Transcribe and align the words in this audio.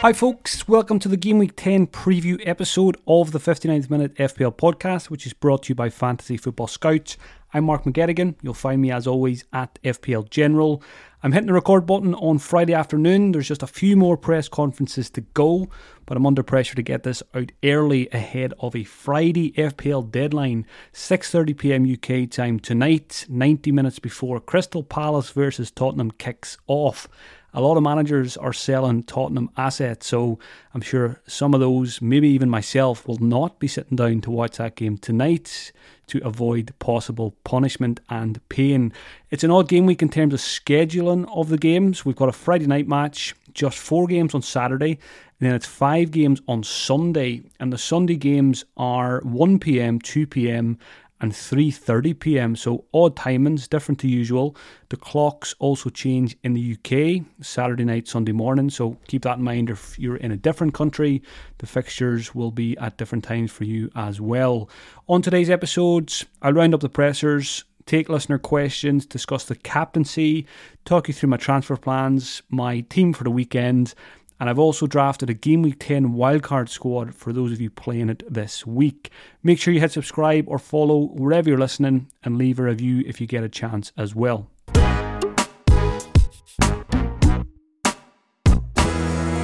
Hi, 0.00 0.14
folks. 0.14 0.66
Welcome 0.66 0.98
to 1.00 1.10
the 1.10 1.18
Game 1.18 1.36
Week 1.36 1.52
10 1.54 1.88
preview 1.88 2.40
episode 2.46 2.96
of 3.06 3.32
the 3.32 3.38
59th 3.38 3.90
Minute 3.90 4.14
FPL 4.14 4.56
podcast, 4.56 5.10
which 5.10 5.26
is 5.26 5.34
brought 5.34 5.64
to 5.64 5.68
you 5.68 5.74
by 5.74 5.90
Fantasy 5.90 6.38
Football 6.38 6.68
Scouts. 6.68 7.18
I'm 7.52 7.64
Mark 7.64 7.84
McGettigan. 7.84 8.36
You'll 8.40 8.54
find 8.54 8.80
me, 8.80 8.90
as 8.90 9.06
always, 9.06 9.44
at 9.52 9.78
FPL 9.84 10.30
General. 10.30 10.82
I'm 11.22 11.32
hitting 11.32 11.48
the 11.48 11.52
record 11.52 11.84
button 11.84 12.14
on 12.14 12.38
Friday 12.38 12.72
afternoon. 12.72 13.32
There's 13.32 13.48
just 13.48 13.62
a 13.62 13.66
few 13.66 13.94
more 13.94 14.16
press 14.16 14.48
conferences 14.48 15.10
to 15.10 15.20
go, 15.20 15.68
but 16.06 16.16
I'm 16.16 16.24
under 16.24 16.42
pressure 16.42 16.76
to 16.76 16.82
get 16.82 17.02
this 17.02 17.22
out 17.34 17.52
early 17.62 18.08
ahead 18.10 18.54
of 18.58 18.74
a 18.74 18.84
Friday 18.84 19.52
FPL 19.52 20.10
deadline, 20.10 20.64
6:30 20.94 21.58
p.m. 21.58 21.92
UK 21.92 22.30
time 22.30 22.58
tonight, 22.58 23.26
90 23.28 23.70
minutes 23.70 23.98
before 23.98 24.40
Crystal 24.40 24.82
Palace 24.82 25.28
versus 25.28 25.70
Tottenham 25.70 26.12
kicks 26.12 26.56
off 26.66 27.06
a 27.52 27.60
lot 27.60 27.76
of 27.76 27.82
managers 27.82 28.36
are 28.36 28.52
selling 28.52 29.02
Tottenham 29.02 29.50
assets, 29.56 30.06
so 30.06 30.38
I'm 30.72 30.80
sure 30.80 31.20
some 31.26 31.54
of 31.54 31.60
those, 31.60 32.00
maybe 32.00 32.28
even 32.28 32.48
myself, 32.48 33.06
will 33.06 33.18
not 33.18 33.58
be 33.58 33.68
sitting 33.68 33.96
down 33.96 34.20
to 34.22 34.30
watch 34.30 34.58
that 34.58 34.76
game 34.76 34.98
tonight 34.98 35.72
to 36.08 36.24
avoid 36.24 36.72
possible 36.78 37.36
punishment 37.44 38.00
and 38.08 38.40
pain. 38.48 38.92
It's 39.30 39.44
an 39.44 39.50
odd 39.50 39.68
game 39.68 39.86
week 39.86 40.02
in 40.02 40.08
terms 40.08 40.34
of 40.34 40.40
scheduling 40.40 41.28
of 41.34 41.48
the 41.48 41.58
games. 41.58 42.04
We've 42.04 42.16
got 42.16 42.28
a 42.28 42.32
Friday 42.32 42.66
night 42.66 42.88
match, 42.88 43.34
just 43.52 43.78
four 43.78 44.06
games 44.06 44.34
on 44.34 44.42
Saturday, 44.42 44.98
and 45.40 45.48
then 45.48 45.54
it's 45.54 45.66
five 45.66 46.10
games 46.10 46.40
on 46.46 46.62
Sunday. 46.62 47.42
And 47.58 47.72
the 47.72 47.78
Sunday 47.78 48.16
games 48.16 48.64
are 48.76 49.20
1 49.20 49.58
pm, 49.58 50.00
2 50.00 50.26
pm, 50.26 50.78
and 51.20 51.32
3:30 51.32 52.18
p.m. 52.18 52.56
So 52.56 52.84
odd 52.92 53.16
timings, 53.16 53.68
different 53.68 54.00
to 54.00 54.08
usual. 54.08 54.56
The 54.88 54.96
clocks 54.96 55.54
also 55.58 55.90
change 55.90 56.36
in 56.42 56.54
the 56.54 56.76
UK, 56.76 57.24
Saturday 57.40 57.84
night, 57.84 58.08
Sunday 58.08 58.32
morning. 58.32 58.70
So 58.70 58.96
keep 59.06 59.22
that 59.22 59.38
in 59.38 59.44
mind 59.44 59.70
if 59.70 59.98
you're 59.98 60.16
in 60.16 60.32
a 60.32 60.36
different 60.36 60.74
country, 60.74 61.22
the 61.58 61.66
fixtures 61.66 62.34
will 62.34 62.50
be 62.50 62.76
at 62.78 62.96
different 62.96 63.24
times 63.24 63.50
for 63.50 63.64
you 63.64 63.90
as 63.94 64.20
well. 64.20 64.68
On 65.08 65.22
today's 65.22 65.50
episodes, 65.50 66.24
I'll 66.42 66.52
round 66.52 66.74
up 66.74 66.80
the 66.80 66.88
pressers, 66.88 67.64
take 67.86 68.08
listener 68.08 68.38
questions, 68.38 69.04
discuss 69.04 69.44
the 69.44 69.56
captaincy, 69.56 70.46
talk 70.84 71.08
you 71.08 71.14
through 71.14 71.28
my 71.28 71.36
transfer 71.36 71.76
plans, 71.76 72.42
my 72.48 72.80
team 72.82 73.12
for 73.12 73.24
the 73.24 73.30
weekend, 73.30 73.94
and 74.40 74.48
I've 74.48 74.58
also 74.58 74.86
drafted 74.86 75.28
a 75.28 75.34
Game 75.34 75.60
Week 75.60 75.76
10 75.78 76.14
wildcard 76.14 76.70
squad 76.70 77.14
for 77.14 77.30
those 77.30 77.52
of 77.52 77.60
you 77.60 77.68
playing 77.68 78.08
it 78.08 78.22
this 78.26 78.66
week. 78.66 79.10
Make 79.42 79.60
sure 79.60 79.74
you 79.74 79.80
hit 79.80 79.92
subscribe 79.92 80.46
or 80.48 80.58
follow 80.58 81.08
wherever 81.08 81.50
you're 81.50 81.58
listening 81.58 82.10
and 82.24 82.38
leave 82.38 82.58
a 82.58 82.62
review 82.62 83.04
if 83.06 83.20
you 83.20 83.26
get 83.26 83.44
a 83.44 83.50
chance 83.50 83.92
as 83.98 84.14
well. 84.14 84.50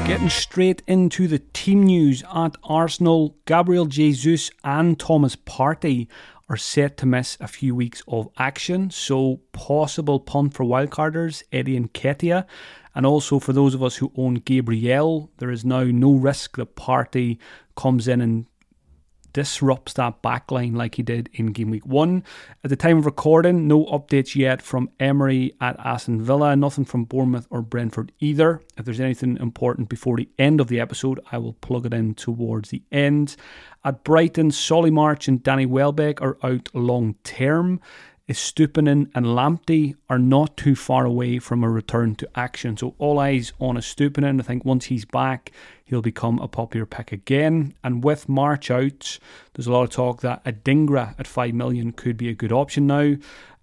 Getting 0.06 0.30
straight 0.30 0.82
into 0.86 1.28
the 1.28 1.40
team 1.52 1.82
news 1.82 2.24
at 2.34 2.56
Arsenal, 2.64 3.36
Gabriel 3.44 3.86
Jesus 3.86 4.50
and 4.64 4.98
Thomas 4.98 5.36
Partey 5.36 6.08
are 6.48 6.56
set 6.56 6.96
to 6.98 7.06
miss 7.06 7.36
a 7.40 7.48
few 7.48 7.74
weeks 7.74 8.02
of 8.06 8.28
action, 8.38 8.90
so 8.90 9.40
possible 9.52 10.20
punt 10.20 10.54
for 10.54 10.64
wildcarders 10.64 11.42
Eddie 11.52 11.80
Nketiah 11.80 12.46
and 12.94 13.04
also 13.04 13.38
for 13.38 13.52
those 13.52 13.74
of 13.74 13.82
us 13.82 13.96
who 13.96 14.10
own 14.16 14.36
Gabriel, 14.36 15.30
there 15.36 15.50
is 15.50 15.64
now 15.64 15.84
no 15.84 16.12
risk 16.12 16.56
that 16.56 16.76
Partey 16.76 17.38
comes 17.76 18.08
in 18.08 18.22
and 18.22 18.46
disrupts 19.36 19.92
that 19.92 20.22
backline 20.22 20.74
like 20.74 20.94
he 20.94 21.02
did 21.02 21.28
in 21.34 21.48
game 21.48 21.68
week 21.68 21.84
one. 21.84 22.24
At 22.64 22.70
the 22.70 22.74
time 22.74 22.96
of 22.96 23.04
recording, 23.04 23.68
no 23.68 23.84
updates 23.84 24.34
yet 24.34 24.62
from 24.62 24.88
Emery 24.98 25.52
at 25.60 25.78
Aston 25.78 26.22
Villa, 26.22 26.56
nothing 26.56 26.86
from 26.86 27.04
Bournemouth 27.04 27.46
or 27.50 27.60
Brentford 27.60 28.12
either. 28.18 28.62
If 28.78 28.86
there's 28.86 28.98
anything 28.98 29.36
important 29.36 29.90
before 29.90 30.16
the 30.16 30.30
end 30.38 30.58
of 30.58 30.68
the 30.68 30.80
episode, 30.80 31.20
I 31.30 31.36
will 31.36 31.52
plug 31.52 31.84
it 31.84 31.92
in 31.92 32.14
towards 32.14 32.70
the 32.70 32.82
end. 32.90 33.36
At 33.84 34.04
Brighton, 34.04 34.52
Solly 34.52 34.90
March 34.90 35.28
and 35.28 35.42
Danny 35.42 35.66
Welbeck 35.66 36.22
are 36.22 36.38
out 36.42 36.70
long 36.72 37.16
term. 37.22 37.82
Estupinan 38.28 39.08
and 39.14 39.24
Lamptey 39.24 39.94
are 40.10 40.18
not 40.18 40.56
too 40.56 40.74
far 40.74 41.04
away 41.04 41.38
from 41.38 41.62
a 41.62 41.70
return 41.70 42.16
to 42.16 42.28
action. 42.34 42.76
So 42.76 42.96
all 42.98 43.20
eyes 43.20 43.52
on 43.60 43.76
Estupinan. 43.76 44.30
And 44.30 44.40
I 44.40 44.44
think 44.44 44.64
once 44.64 44.86
he's 44.86 45.04
back, 45.04 45.52
he'll 45.84 46.02
become 46.02 46.40
a 46.40 46.48
popular 46.48 46.86
pick 46.86 47.12
again. 47.12 47.74
And 47.84 48.02
with 48.02 48.28
March 48.28 48.68
out, 48.68 49.18
there's 49.54 49.68
a 49.68 49.72
lot 49.72 49.84
of 49.84 49.90
talk 49.90 50.22
that 50.22 50.44
Adingra 50.44 51.14
at 51.20 51.28
5 51.28 51.54
million 51.54 51.92
could 51.92 52.16
be 52.16 52.28
a 52.28 52.34
good 52.34 52.52
option 52.52 52.88
now. 52.88 53.14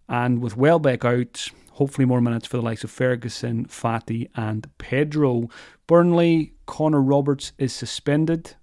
And 0.07 0.41
with 0.41 0.56
Welbeck 0.56 1.03
out, 1.03 1.50
hopefully 1.72 2.06
more 2.06 2.22
minutes 2.22 2.47
for 2.47 2.56
the 2.56 2.63
likes 2.63 2.85
of 2.85 2.91
Ferguson, 2.91 3.66
Fati, 3.66 4.30
and 4.35 4.69
Pedro. 4.78 5.50
Burnley, 5.88 6.53
Connor 6.68 7.01
Roberts 7.01 7.51
is 7.57 7.74
suspended. 7.74 8.56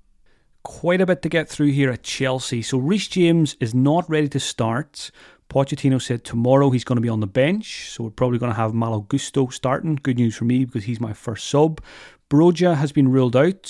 Quite 0.63 1.01
a 1.03 1.07
bit 1.07 1.21
to 1.23 1.29
get 1.29 1.49
through 1.49 1.73
here 1.73 1.91
at 1.91 2.03
Chelsea. 2.03 2.63
So 2.63 2.79
Reece 2.79 3.09
James 3.09 3.57
is 3.61 3.75
not 3.75 4.09
ready 4.09 4.29
to 4.29 4.41
start, 4.41 5.11
Pochettino 5.51 6.01
said 6.01 6.23
tomorrow 6.23 6.71
he's 6.71 6.85
going 6.85 6.97
to 6.97 7.03
be 7.03 7.09
on 7.09 7.19
the 7.19 7.27
bench, 7.27 7.91
so 7.91 8.05
we're 8.05 8.11
probably 8.11 8.39
going 8.39 8.53
to 8.53 8.57
have 8.57 8.73
Malo 8.73 9.01
Gusto 9.01 9.49
starting. 9.49 9.97
Good 9.97 10.17
news 10.17 10.37
for 10.37 10.45
me 10.45 10.65
because 10.65 10.85
he's 10.85 11.01
my 11.01 11.13
first 11.13 11.49
sub. 11.49 11.83
Broja 12.31 12.77
has 12.77 12.93
been 12.93 13.11
ruled 13.11 13.35
out. 13.35 13.65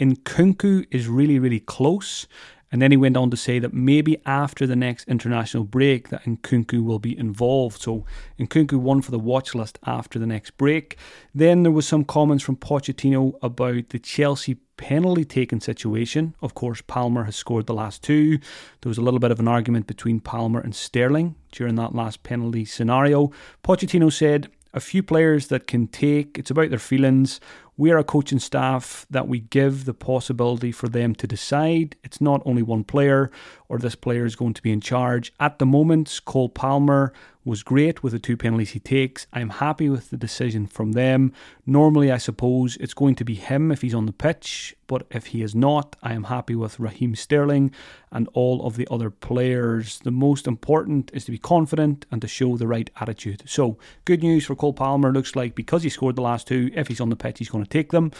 Nkunku 0.00 0.86
is 0.90 1.06
really, 1.06 1.38
really 1.38 1.60
close. 1.60 2.26
And 2.72 2.82
then 2.82 2.90
he 2.90 2.96
went 2.96 3.16
on 3.16 3.30
to 3.30 3.36
say 3.36 3.60
that 3.60 3.72
maybe 3.72 4.20
after 4.26 4.66
the 4.66 4.74
next 4.74 5.06
international 5.06 5.62
break 5.64 6.08
that 6.08 6.24
Nkunku 6.24 6.84
will 6.84 6.98
be 6.98 7.16
involved. 7.16 7.80
So 7.80 8.04
Nkunku 8.38 8.74
won 8.74 9.00
for 9.00 9.12
the 9.12 9.18
watch 9.18 9.54
list 9.54 9.78
after 9.86 10.18
the 10.18 10.26
next 10.26 10.56
break. 10.56 10.96
Then 11.32 11.62
there 11.62 11.72
was 11.72 11.86
some 11.86 12.04
comments 12.04 12.42
from 12.42 12.56
Pochettino 12.56 13.34
about 13.40 13.90
the 13.90 14.00
Chelsea 14.00 14.58
penalty 14.80 15.26
taking 15.26 15.60
situation. 15.60 16.34
Of 16.40 16.54
course, 16.54 16.80
Palmer 16.80 17.24
has 17.24 17.36
scored 17.36 17.66
the 17.66 17.74
last 17.74 18.02
two. 18.02 18.38
There 18.80 18.88
was 18.88 18.96
a 18.96 19.02
little 19.02 19.20
bit 19.20 19.30
of 19.30 19.38
an 19.38 19.46
argument 19.46 19.86
between 19.86 20.20
Palmer 20.20 20.58
and 20.58 20.74
Sterling 20.74 21.34
during 21.52 21.74
that 21.74 21.94
last 21.94 22.22
penalty 22.22 22.64
scenario. 22.64 23.30
Pochettino 23.62 24.10
said, 24.10 24.48
a 24.72 24.80
few 24.80 25.02
players 25.02 25.48
that 25.48 25.66
can 25.66 25.86
take, 25.86 26.38
it's 26.38 26.50
about 26.50 26.70
their 26.70 26.78
feelings. 26.78 27.40
We 27.76 27.90
are 27.90 27.98
a 27.98 28.04
coaching 28.04 28.38
staff 28.38 29.04
that 29.10 29.28
we 29.28 29.40
give 29.40 29.84
the 29.84 29.92
possibility 29.92 30.72
for 30.72 30.88
them 30.88 31.14
to 31.16 31.26
decide. 31.26 31.96
It's 32.02 32.20
not 32.20 32.40
only 32.46 32.62
one 32.62 32.84
player. 32.84 33.30
Or 33.70 33.78
this 33.78 33.94
player 33.94 34.26
is 34.26 34.34
going 34.34 34.52
to 34.52 34.62
be 34.62 34.72
in 34.72 34.80
charge. 34.80 35.32
At 35.38 35.60
the 35.60 35.64
moment, 35.64 36.20
Cole 36.24 36.48
Palmer 36.48 37.12
was 37.44 37.62
great 37.62 38.02
with 38.02 38.12
the 38.12 38.18
two 38.18 38.36
penalties 38.36 38.70
he 38.70 38.80
takes. 38.80 39.28
I'm 39.32 39.48
happy 39.48 39.88
with 39.88 40.10
the 40.10 40.16
decision 40.16 40.66
from 40.66 40.92
them. 40.92 41.32
Normally, 41.64 42.10
I 42.10 42.18
suppose 42.18 42.76
it's 42.78 42.94
going 42.94 43.14
to 43.14 43.24
be 43.24 43.36
him 43.36 43.70
if 43.70 43.82
he's 43.82 43.94
on 43.94 44.06
the 44.06 44.12
pitch, 44.12 44.76
but 44.88 45.06
if 45.12 45.26
he 45.26 45.40
is 45.40 45.54
not, 45.54 45.94
I 46.02 46.14
am 46.14 46.24
happy 46.24 46.56
with 46.56 46.80
Raheem 46.80 47.14
Sterling 47.14 47.70
and 48.10 48.28
all 48.34 48.66
of 48.66 48.76
the 48.76 48.88
other 48.90 49.08
players. 49.08 50.00
The 50.00 50.10
most 50.10 50.48
important 50.48 51.12
is 51.14 51.24
to 51.26 51.30
be 51.30 51.38
confident 51.38 52.06
and 52.10 52.20
to 52.22 52.28
show 52.28 52.56
the 52.56 52.66
right 52.66 52.90
attitude. 53.00 53.44
So, 53.46 53.78
good 54.04 54.20
news 54.20 54.46
for 54.46 54.56
Cole 54.56 54.72
Palmer. 54.72 55.12
Looks 55.12 55.36
like 55.36 55.54
because 55.54 55.84
he 55.84 55.90
scored 55.90 56.16
the 56.16 56.22
last 56.22 56.48
two, 56.48 56.72
if 56.74 56.88
he's 56.88 57.00
on 57.00 57.08
the 57.08 57.16
pitch, 57.16 57.38
he's 57.38 57.48
going 57.50 57.64
to 57.64 57.70
take 57.70 57.92
them. 57.92 58.10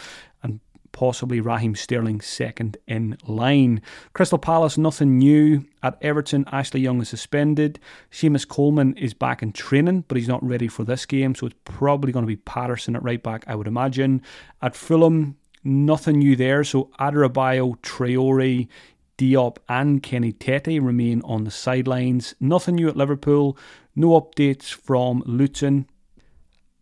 And 0.43 0.61
possibly 0.91 1.39
Raheem 1.39 1.75
Sterling 1.75 2.21
second 2.21 2.77
in 2.87 3.17
line. 3.27 3.81
Crystal 4.13 4.37
Palace, 4.37 4.77
nothing 4.77 5.17
new. 5.17 5.65
At 5.83 5.97
Everton, 6.01 6.45
Ashley 6.51 6.81
Young 6.81 7.01
is 7.01 7.09
suspended. 7.09 7.79
Seamus 8.11 8.47
Coleman 8.47 8.95
is 8.97 9.13
back 9.13 9.41
in 9.41 9.51
training, 9.51 10.05
but 10.07 10.17
he's 10.17 10.27
not 10.27 10.43
ready 10.43 10.67
for 10.67 10.83
this 10.83 11.05
game, 11.05 11.33
so 11.33 11.47
it's 11.47 11.55
probably 11.65 12.11
going 12.11 12.23
to 12.23 12.27
be 12.27 12.35
Patterson 12.35 12.95
at 12.95 13.03
right 13.03 13.21
back, 13.21 13.43
I 13.47 13.55
would 13.55 13.67
imagine. 13.67 14.21
At 14.61 14.75
Fulham, 14.75 15.37
nothing 15.63 16.19
new 16.19 16.35
there. 16.35 16.63
So 16.63 16.89
Adarabioyo, 16.99 17.79
Traore, 17.81 18.67
Diop, 19.17 19.57
and 19.69 20.01
Kenny 20.01 20.31
Tete 20.31 20.81
remain 20.81 21.21
on 21.23 21.43
the 21.43 21.51
sidelines. 21.51 22.35
Nothing 22.39 22.75
new 22.75 22.89
at 22.89 22.97
Liverpool. 22.97 23.57
No 23.95 24.19
updates 24.19 24.71
from 24.71 25.23
Luton. 25.25 25.87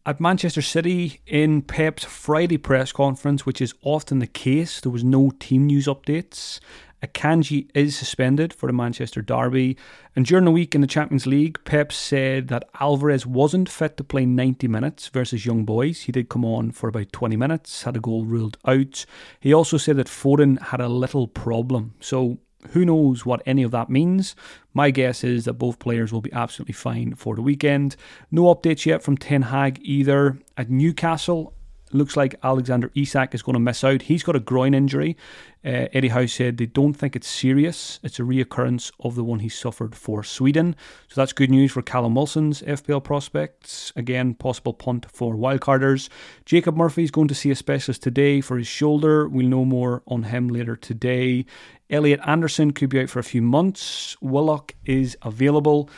At 0.06 0.22
Manchester 0.22 0.62
City, 0.62 1.20
in 1.28 1.62
Pep's 1.62 2.06
Friday 2.06 2.58
press 2.58 2.92
conference, 2.92 3.46
which 3.46 3.62
is 3.62 3.74
often 3.84 4.20
the 4.20 4.28
case, 4.28 4.80
there 4.80 4.92
was 4.92 5.04
no 5.04 5.32
team 5.40 5.68
news 5.68 5.88
updates. 5.88 6.60
Akanji 7.04 7.70
is 7.74 7.98
suspended 7.98 8.54
for 8.54 8.68
the 8.68 8.74
Manchester 8.74 9.22
Derby. 9.22 9.78
And 10.16 10.26
during 10.26 10.46
the 10.46 10.52
week 10.52 10.74
in 10.74 10.82
the 10.82 10.88
Champions 10.88 11.28
League, 11.28 11.60
Pep 11.66 11.92
said 11.92 12.48
that 12.48 12.70
Alvarez 12.80 13.26
wasn't 13.26 13.70
fit 13.70 13.98
to 13.98 14.04
play 14.04 14.26
90 14.26 14.68
minutes 14.68 15.10
versus 15.10 15.46
Young 15.46 15.66
Boys. 15.66 16.02
He 16.02 16.12
did 16.12 16.30
come 16.30 16.46
on 16.46 16.72
for 16.72 16.88
about 16.88 17.12
20 17.12 17.36
minutes, 17.36 17.84
had 17.84 17.98
a 17.98 18.02
goal 18.02 18.26
ruled 18.26 18.58
out. 18.66 19.06
He 19.40 19.54
also 19.54 19.78
said 19.78 19.98
that 19.98 20.08
Foden 20.08 20.62
had 20.62 20.82
a 20.82 20.90
little 20.90 21.28
problem. 21.28 21.94
So 22.00 22.40
who 22.72 22.86
knows 22.86 23.26
what 23.26 23.42
any 23.46 23.64
of 23.64 23.72
that 23.72 23.90
means? 23.90 24.36
My 24.74 24.92
guess 24.92 25.24
is 25.24 25.46
that 25.46 25.54
both 25.54 25.80
players 25.80 26.12
will 26.12 26.22
be 26.22 26.34
absolutely 26.34 26.74
fine 26.74 27.16
for 27.16 27.36
the 27.36 27.42
weekend. 27.42 27.96
No 28.32 28.54
updates 28.54 28.86
yet 28.86 29.02
from 29.02 29.18
Ten 29.18 29.44
Hag 29.44 29.80
either. 29.82 30.38
At 30.58 30.70
Newcastle, 30.70 31.54
looks 31.92 32.16
like 32.16 32.36
Alexander 32.44 32.92
Isak 32.96 33.34
is 33.34 33.42
going 33.42 33.54
to 33.54 33.60
miss 33.60 33.84
out. 33.84 34.04
He's 34.04 34.24
got 34.24 34.36
a 34.36 34.40
groin 34.40 34.74
injury. 34.74 35.18
Uh, 35.66 35.92
Eddie 35.92 36.10
Howe 36.10 36.26
said 36.26 36.58
they 36.58 36.66
don't 36.66 36.94
think 36.94 37.16
it's 37.16 37.28
serious. 37.28 38.00
It's 38.04 38.20
a 38.20 38.24
reoccurrence 38.24 38.92
of 39.02 39.16
the 39.16 39.24
one 39.24 39.40
he 39.40 39.50
suffered 39.50 39.96
for 39.96 40.24
Sweden. 40.24 40.76
So 41.10 41.20
that's 41.20 41.34
good 41.34 41.50
news 41.50 41.72
for 41.72 41.82
Callum 41.82 42.16
Wilson's 42.16 42.62
FPL 42.62 43.04
prospects. 43.04 43.92
Again, 43.96 44.36
possible 44.36 44.74
punt 44.74 45.06
for 45.12 45.36
wildcarders. 45.36 46.10
Jacob 46.46 46.78
Murphy 46.78 47.04
is 47.04 47.12
going 47.12 47.28
to 47.28 47.36
see 47.36 47.52
a 47.52 47.56
specialist 47.56 48.02
today 48.02 48.40
for 48.40 48.58
his 48.58 48.68
shoulder. 48.68 49.28
We'll 49.28 49.48
know 49.48 49.66
more 49.66 50.02
on 50.08 50.24
him 50.24 50.48
later 50.48 50.76
today. 50.76 51.46
Elliot 51.90 52.22
Anderson 52.26 52.72
could 52.72 52.90
be 52.90 53.02
out 53.02 53.10
for 53.10 53.20
a 53.20 53.24
few 53.24 53.42
months. 53.42 54.16
Willock 54.22 54.76
is 54.86 55.18
available. 55.24 55.90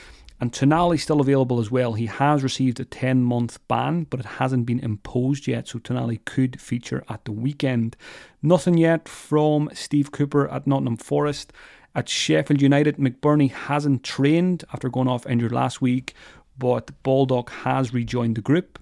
And 0.41 0.51
Tonali 0.51 0.99
still 0.99 1.21
available 1.21 1.59
as 1.59 1.69
well. 1.69 1.93
He 1.93 2.07
has 2.07 2.41
received 2.41 2.79
a 2.79 2.85
10 2.85 3.23
month 3.23 3.59
ban, 3.67 4.07
but 4.09 4.19
it 4.19 4.25
hasn't 4.25 4.65
been 4.65 4.79
imposed 4.79 5.47
yet, 5.47 5.67
so 5.67 5.77
Tonali 5.77 6.25
could 6.25 6.59
feature 6.59 7.03
at 7.07 7.23
the 7.25 7.31
weekend. 7.31 7.95
Nothing 8.41 8.75
yet 8.75 9.07
from 9.07 9.69
Steve 9.73 10.11
Cooper 10.11 10.49
at 10.49 10.65
Nottingham 10.65 10.97
Forest. 10.97 11.53
At 11.93 12.09
Sheffield 12.09 12.59
United, 12.59 12.97
McBurnie 12.97 13.51
hasn't 13.51 14.03
trained 14.03 14.63
after 14.73 14.89
going 14.89 15.07
off 15.07 15.27
injured 15.27 15.51
last 15.51 15.79
week, 15.79 16.15
but 16.57 16.89
Baldock 17.03 17.51
has 17.51 17.93
rejoined 17.93 18.35
the 18.35 18.41
group. 18.41 18.79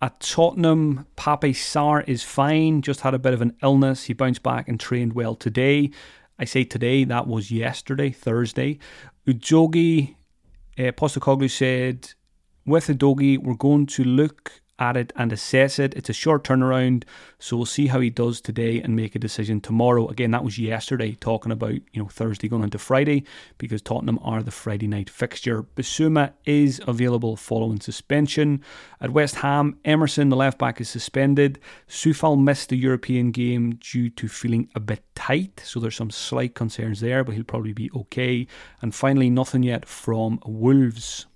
At 0.00 0.18
Tottenham, 0.20 1.06
Pape 1.16 1.54
Sarr 1.54 2.08
is 2.08 2.22
fine, 2.22 2.80
just 2.80 3.00
had 3.00 3.12
a 3.12 3.18
bit 3.18 3.34
of 3.34 3.42
an 3.42 3.54
illness. 3.62 4.04
He 4.04 4.14
bounced 4.14 4.42
back 4.42 4.66
and 4.66 4.80
trained 4.80 5.12
well 5.12 5.34
today. 5.34 5.90
I 6.38 6.46
say 6.46 6.64
today, 6.64 7.04
that 7.04 7.26
was 7.26 7.50
yesterday, 7.50 8.10
Thursday. 8.10 8.78
Udogie 9.26 10.14
uh, 10.78 10.92
Postecoglou 10.92 11.50
said, 11.50 12.12
with 12.64 12.86
Udogie, 12.86 13.38
we're 13.38 13.54
going 13.54 13.86
to 13.86 14.04
look 14.04 14.61
at 14.82 14.96
it 14.96 15.12
and 15.14 15.32
assess 15.32 15.78
it. 15.78 15.94
It's 15.94 16.10
a 16.10 16.12
short 16.12 16.42
turnaround, 16.42 17.04
so 17.38 17.56
we'll 17.56 17.66
see 17.66 17.86
how 17.86 18.00
he 18.00 18.10
does 18.10 18.40
today 18.40 18.82
and 18.82 18.96
make 18.96 19.14
a 19.14 19.20
decision 19.20 19.60
tomorrow. 19.60 20.08
Again, 20.08 20.32
that 20.32 20.42
was 20.42 20.58
yesterday, 20.58 21.12
talking 21.12 21.52
about 21.52 21.74
you 21.74 22.02
know 22.02 22.08
Thursday 22.08 22.48
going 22.48 22.64
into 22.64 22.78
Friday 22.78 23.24
because 23.58 23.80
Tottenham 23.80 24.18
are 24.22 24.42
the 24.42 24.50
Friday 24.50 24.88
night 24.88 25.08
fixture. 25.08 25.62
Bissouma 25.62 26.32
is 26.44 26.80
available 26.88 27.36
following 27.36 27.80
suspension. 27.80 28.60
At 29.00 29.10
West 29.10 29.36
Ham, 29.36 29.78
Emerson, 29.84 30.30
the 30.30 30.36
left 30.36 30.58
back, 30.58 30.80
is 30.80 30.88
suspended. 30.88 31.60
Coufal 31.88 32.42
missed 32.42 32.70
the 32.70 32.76
European 32.76 33.30
game 33.30 33.76
due 33.76 34.10
to 34.10 34.26
feeling 34.26 34.68
a 34.74 34.80
bit 34.80 35.04
tight, 35.14 35.62
so 35.64 35.78
there's 35.78 35.96
some 35.96 36.10
slight 36.10 36.56
concerns 36.56 36.98
there, 36.98 37.22
but 37.22 37.36
he'll 37.36 37.44
probably 37.44 37.72
be 37.72 37.90
okay. 37.94 38.48
And 38.80 38.92
finally, 38.92 39.30
nothing 39.30 39.62
yet 39.62 39.86
from 39.86 40.40
Wolves. 40.44 41.26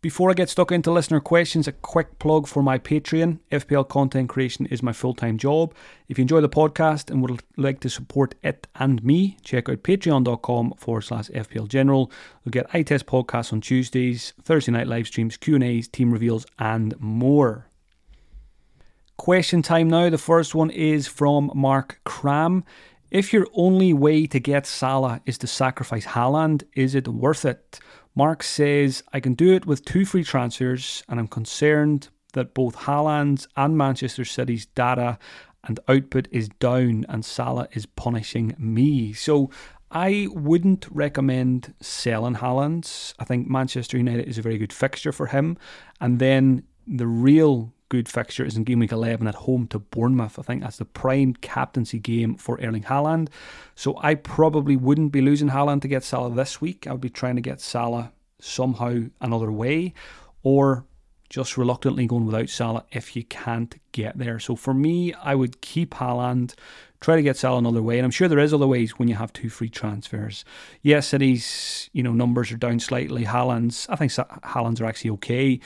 Before 0.00 0.30
I 0.30 0.34
get 0.34 0.48
stuck 0.48 0.70
into 0.70 0.92
listener 0.92 1.18
questions, 1.18 1.66
a 1.66 1.72
quick 1.72 2.20
plug 2.20 2.46
for 2.46 2.62
my 2.62 2.78
Patreon. 2.78 3.40
FPL 3.50 3.88
content 3.88 4.28
creation 4.28 4.66
is 4.66 4.80
my 4.80 4.92
full 4.92 5.12
time 5.12 5.38
job. 5.38 5.74
If 6.08 6.18
you 6.18 6.22
enjoy 6.22 6.40
the 6.40 6.48
podcast 6.48 7.10
and 7.10 7.20
would 7.20 7.42
like 7.56 7.80
to 7.80 7.90
support 7.90 8.36
it 8.44 8.68
and 8.76 9.02
me, 9.02 9.38
check 9.42 9.68
out 9.68 9.82
patreon.com 9.82 10.74
forward 10.76 11.00
slash 11.00 11.30
FPL 11.30 11.66
General. 11.66 12.12
You'll 12.44 12.52
get 12.52 12.72
eye 12.72 12.82
test 12.82 13.06
podcasts 13.06 13.52
on 13.52 13.60
Tuesdays, 13.60 14.34
Thursday 14.40 14.70
night 14.70 14.86
live 14.86 15.08
streams, 15.08 15.36
Q&As, 15.36 15.88
team 15.88 16.12
reveals, 16.12 16.46
and 16.60 16.94
more. 17.00 17.66
Question 19.16 19.62
time 19.62 19.88
now. 19.88 20.10
The 20.10 20.16
first 20.16 20.54
one 20.54 20.70
is 20.70 21.08
from 21.08 21.50
Mark 21.56 22.00
Cram. 22.04 22.64
If 23.10 23.32
your 23.32 23.46
only 23.54 23.94
way 23.94 24.26
to 24.26 24.38
get 24.38 24.66
Salah 24.66 25.22
is 25.24 25.38
to 25.38 25.46
sacrifice 25.46 26.04
Haaland, 26.04 26.64
is 26.74 26.94
it 26.94 27.08
worth 27.08 27.46
it? 27.46 27.80
Mark 28.14 28.42
says, 28.42 29.02
I 29.14 29.20
can 29.20 29.32
do 29.32 29.54
it 29.54 29.64
with 29.64 29.84
two 29.84 30.04
free 30.04 30.24
transfers, 30.24 31.02
and 31.08 31.18
I'm 31.18 31.28
concerned 31.28 32.08
that 32.34 32.52
both 32.52 32.76
Haaland's 32.76 33.48
and 33.56 33.78
Manchester 33.78 34.26
City's 34.26 34.66
data 34.66 35.18
and 35.64 35.80
output 35.88 36.28
is 36.30 36.50
down, 36.60 37.06
and 37.08 37.24
Salah 37.24 37.68
is 37.72 37.86
punishing 37.86 38.54
me. 38.58 39.14
So 39.14 39.50
I 39.90 40.28
wouldn't 40.32 40.86
recommend 40.90 41.74
selling 41.80 42.34
Haaland. 42.34 43.14
I 43.18 43.24
think 43.24 43.48
Manchester 43.48 43.96
United 43.96 44.28
is 44.28 44.36
a 44.36 44.42
very 44.42 44.58
good 44.58 44.72
fixture 44.72 45.12
for 45.12 45.28
him. 45.28 45.56
And 45.98 46.18
then 46.18 46.64
the 46.86 47.06
real 47.06 47.72
good 47.88 48.08
fixture 48.08 48.44
is 48.44 48.56
in 48.56 48.64
game 48.64 48.80
week 48.80 48.92
11 48.92 49.26
at 49.26 49.34
home 49.34 49.66
to 49.68 49.78
Bournemouth. 49.78 50.38
I 50.38 50.42
think 50.42 50.62
that's 50.62 50.76
the 50.76 50.84
prime 50.84 51.34
captaincy 51.34 51.98
game 51.98 52.36
for 52.36 52.60
Erling 52.60 52.84
Haaland. 52.84 53.28
So 53.74 53.98
I 54.02 54.14
probably 54.14 54.76
wouldn't 54.76 55.12
be 55.12 55.20
losing 55.20 55.50
Haaland 55.50 55.82
to 55.82 55.88
get 55.88 56.04
Salah 56.04 56.30
this 56.30 56.60
week. 56.60 56.86
I 56.86 56.92
would 56.92 57.00
be 57.00 57.10
trying 57.10 57.36
to 57.36 57.42
get 57.42 57.60
Salah 57.60 58.12
somehow 58.40 59.04
another 59.20 59.50
way 59.50 59.94
or 60.42 60.84
just 61.28 61.58
reluctantly 61.58 62.06
going 62.06 62.26
without 62.26 62.48
Salah 62.48 62.84
if 62.90 63.14
you 63.14 63.24
can't 63.24 63.74
get 63.92 64.16
there. 64.16 64.38
So 64.38 64.56
for 64.56 64.72
me, 64.72 65.12
I 65.14 65.34
would 65.34 65.60
keep 65.60 65.90
Haaland, 65.94 66.54
try 67.00 67.16
to 67.16 67.22
get 67.22 67.36
Salah 67.36 67.58
another 67.58 67.82
way. 67.82 67.98
And 67.98 68.04
I'm 68.04 68.10
sure 68.10 68.28
there 68.28 68.38
is 68.38 68.54
other 68.54 68.66
ways 68.66 68.98
when 68.98 69.08
you 69.08 69.14
have 69.14 69.32
two 69.32 69.50
free 69.50 69.68
transfers. 69.68 70.44
Yes, 70.82 71.08
City's 71.08 71.90
you 71.92 72.02
know 72.02 72.12
numbers 72.12 72.50
are 72.50 72.56
down 72.56 72.80
slightly. 72.80 73.24
Haaland's 73.24 73.86
I 73.90 73.96
think 73.96 74.12
Haaland's 74.12 74.80
are 74.80 74.86
actually 74.86 75.10
okay. 75.10 75.60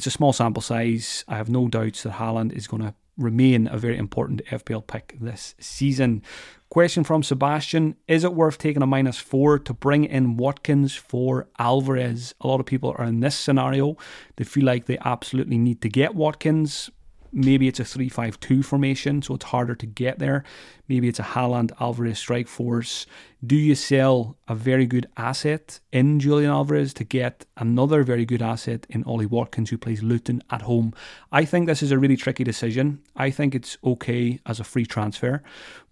It's 0.00 0.06
a 0.06 0.10
small 0.10 0.32
sample 0.32 0.62
size. 0.62 1.26
I 1.28 1.36
have 1.36 1.50
no 1.50 1.68
doubts 1.68 2.04
that 2.04 2.14
Haaland 2.14 2.54
is 2.54 2.66
going 2.66 2.82
to 2.82 2.94
remain 3.18 3.66
a 3.66 3.76
very 3.76 3.98
important 3.98 4.42
FPL 4.46 4.86
pick 4.86 5.14
this 5.20 5.54
season. 5.60 6.22
Question 6.70 7.04
from 7.04 7.22
Sebastian 7.22 7.96
Is 8.08 8.24
it 8.24 8.32
worth 8.32 8.56
taking 8.56 8.80
a 8.80 8.86
minus 8.86 9.18
four 9.18 9.58
to 9.58 9.74
bring 9.74 10.06
in 10.06 10.38
Watkins 10.38 10.94
for 10.94 11.48
Alvarez? 11.58 12.34
A 12.40 12.46
lot 12.46 12.60
of 12.60 12.64
people 12.64 12.94
are 12.96 13.04
in 13.04 13.20
this 13.20 13.36
scenario. 13.36 13.98
They 14.36 14.44
feel 14.44 14.64
like 14.64 14.86
they 14.86 14.96
absolutely 15.04 15.58
need 15.58 15.82
to 15.82 15.90
get 15.90 16.14
Watkins. 16.14 16.88
Maybe 17.32 17.68
it's 17.68 17.78
a 17.78 17.84
3 17.84 18.08
5 18.08 18.40
2 18.40 18.62
formation, 18.62 19.22
so 19.22 19.34
it's 19.34 19.46
harder 19.46 19.74
to 19.76 19.86
get 19.86 20.18
there. 20.18 20.42
Maybe 20.88 21.08
it's 21.08 21.20
a 21.20 21.24
Haaland 21.24 21.70
Alvarez 21.80 22.18
strike 22.18 22.48
force. 22.48 23.06
Do 23.46 23.54
you 23.54 23.74
sell 23.74 24.36
a 24.48 24.54
very 24.54 24.86
good 24.86 25.06
asset 25.16 25.78
in 25.92 26.18
Julian 26.18 26.50
Alvarez 26.50 26.92
to 26.94 27.04
get 27.04 27.46
another 27.56 28.02
very 28.02 28.24
good 28.24 28.42
asset 28.42 28.86
in 28.90 29.04
Ollie 29.04 29.26
Watkins, 29.26 29.70
who 29.70 29.78
plays 29.78 30.02
Luton 30.02 30.42
at 30.50 30.62
home? 30.62 30.92
I 31.30 31.44
think 31.44 31.66
this 31.66 31.82
is 31.82 31.92
a 31.92 31.98
really 31.98 32.16
tricky 32.16 32.42
decision. 32.42 33.00
I 33.14 33.30
think 33.30 33.54
it's 33.54 33.78
okay 33.84 34.40
as 34.46 34.58
a 34.58 34.64
free 34.64 34.86
transfer, 34.86 35.42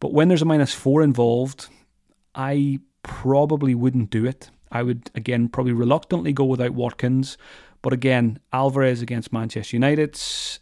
but 0.00 0.12
when 0.12 0.28
there's 0.28 0.42
a 0.42 0.46
minus 0.46 0.74
four 0.74 1.02
involved, 1.02 1.68
I 2.34 2.80
probably 3.02 3.74
wouldn't 3.74 4.10
do 4.10 4.24
it. 4.24 4.50
I 4.70 4.82
would, 4.82 5.10
again, 5.14 5.48
probably 5.48 5.72
reluctantly 5.72 6.32
go 6.32 6.44
without 6.44 6.72
Watkins. 6.72 7.38
But 7.82 7.92
again, 7.92 8.40
Alvarez 8.52 9.02
against 9.02 9.32
Manchester 9.32 9.76
United, 9.76 10.20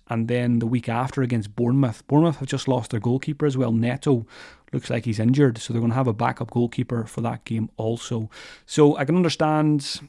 and 0.08 0.28
then 0.28 0.58
the 0.58 0.66
week 0.66 0.88
after 0.88 1.22
against 1.22 1.56
Bournemouth. 1.56 2.06
Bournemouth 2.06 2.36
have 2.36 2.48
just 2.48 2.68
lost 2.68 2.90
their 2.90 3.00
goalkeeper 3.00 3.46
as 3.46 3.56
well. 3.56 3.72
Neto 3.72 4.26
looks 4.72 4.90
like 4.90 5.04
he's 5.04 5.18
injured. 5.18 5.58
So 5.58 5.72
they're 5.72 5.80
going 5.80 5.92
to 5.92 5.96
have 5.96 6.06
a 6.06 6.12
backup 6.12 6.50
goalkeeper 6.50 7.04
for 7.04 7.22
that 7.22 7.44
game 7.44 7.70
also. 7.76 8.30
So 8.66 8.96
I 8.96 9.04
can 9.04 9.16
understand 9.16 10.00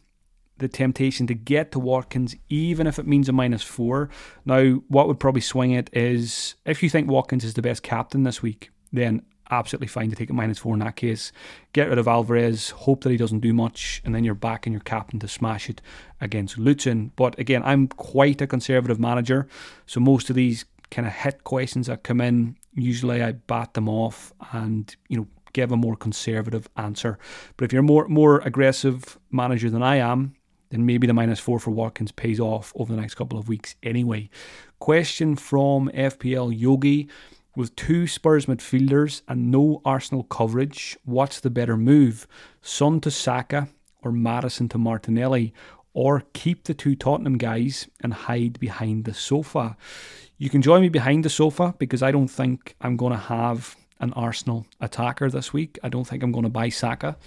the 0.58 0.68
temptation 0.68 1.28
to 1.28 1.34
get 1.34 1.72
to 1.72 1.80
Watkins, 1.80 2.36
even 2.50 2.88
if 2.88 3.00
it 3.00 3.08
means 3.08 3.30
a 3.30 3.32
minus 3.32 3.64
four. 3.64 4.10
Now, 4.46 4.82
what 4.88 5.08
would 5.08 5.20
probably 5.20 5.42
swing 5.42 5.72
it 5.72 5.90
is 5.94 6.56
if 6.66 6.82
you 6.82 6.90
think 6.90 7.10
Watkins 7.10 7.44
is 7.44 7.54
the 7.54 7.62
best 7.62 7.84
captain 7.84 8.24
this 8.24 8.42
week, 8.42 8.72
then 8.92 9.22
absolutely 9.52 9.88
fine 9.88 10.10
to 10.10 10.16
take 10.16 10.30
a 10.30 10.34
minus 10.34 10.60
four 10.60 10.74
in 10.74 10.80
that 10.80 10.96
case. 10.96 11.32
Get 11.74 11.90
rid 11.90 11.98
of 11.98 12.08
Alvarez, 12.08 12.72
hope 12.72 13.04
that 13.04 13.12
he 13.12 13.18
doesn't 13.18 13.40
do 13.40 13.54
much, 13.54 14.02
and 14.06 14.14
then 14.14 14.24
you're 14.24 14.36
back 14.36 14.68
in 14.68 14.74
your 14.74 14.82
captain 14.82 15.20
to 15.20 15.28
smash 15.28 15.70
it 15.70 15.82
against 16.22 16.58
Luton. 16.58 17.12
But 17.16 17.38
again, 17.40 17.64
I'm 17.64 17.88
quite 17.88 18.42
a 18.42 18.48
conservative 18.48 19.00
manager, 19.00 19.48
so 19.86 20.00
most 20.00 20.30
of 20.30 20.36
these 20.36 20.66
kind 20.90 21.08
of 21.08 21.14
hit 21.14 21.44
questions 21.44 21.88
that 21.88 22.04
come 22.04 22.22
in, 22.22 22.56
usually 22.74 23.22
I 23.22 23.34
bat 23.34 23.74
them 23.74 23.90
off 23.90 24.34
and 24.52 24.96
you 25.10 25.18
know 25.18 25.28
give 25.54 25.72
a 25.72 25.78
more 25.78 25.96
conservative 25.96 26.70
answer. 26.78 27.18
But 27.56 27.66
if 27.66 27.74
you're 27.74 27.82
more 27.82 28.08
more 28.08 28.40
aggressive 28.40 29.18
manager 29.32 29.70
than 29.70 29.84
I 29.84 29.98
am, 29.98 30.36
then 30.70 30.86
maybe 30.86 31.08
the 31.08 31.14
minus 31.14 31.40
four 31.40 31.60
for 31.60 31.72
Watkins 31.72 32.12
pays 32.12 32.40
off 32.40 32.74
over 32.76 32.94
the 32.94 33.02
next 33.02 33.16
couple 33.16 33.40
of 33.40 33.48
weeks 33.48 33.76
anyway. 33.84 34.30
Question 34.80 35.36
from 35.36 35.90
FPL 35.94 36.58
Yogi. 36.58 37.08
With 37.58 37.76
two 37.76 38.06
Spurs 38.06 38.46
midfielders 38.46 39.24
and 39.28 39.50
no 39.50 39.82
Arsenal 39.84 40.22
coverage, 40.22 40.96
what's 41.06 41.40
the 41.40 41.50
better 41.50 41.76
move? 41.76 42.28
Son 42.62 43.02
to 43.02 43.10
Saka 43.10 43.70
or 44.04 44.12
Maddison 44.12 44.70
to 44.70 44.78
Martinelli? 44.78 45.56
Or 45.92 46.22
keep 46.34 46.66
the 46.66 46.76
two 46.76 46.96
Tottenham 46.96 47.40
guys 47.40 47.88
and 48.00 48.14
hide 48.14 48.60
behind 48.60 49.06
the 49.06 49.14
sofa? 49.16 49.76
You 50.38 50.52
can 50.52 50.62
join 50.62 50.82
me 50.82 50.90
behind 50.90 51.26
the 51.26 51.32
sofa 51.32 51.74
because 51.80 52.04
I 52.04 52.12
don't 52.12 52.28
think 52.28 52.76
I'm 52.80 52.96
going 52.96 53.14
to 53.14 53.18
have 53.18 53.76
an 54.00 54.14
Arsenal 54.14 54.68
attacker 54.80 55.28
this 55.32 55.52
week. 55.52 55.80
I 55.82 55.90
don't 55.90 56.06
think 56.06 56.22
I'm 56.22 56.32
going 56.32 56.44
to 56.44 56.50
buy 56.50 56.70
Saka. 56.70 57.18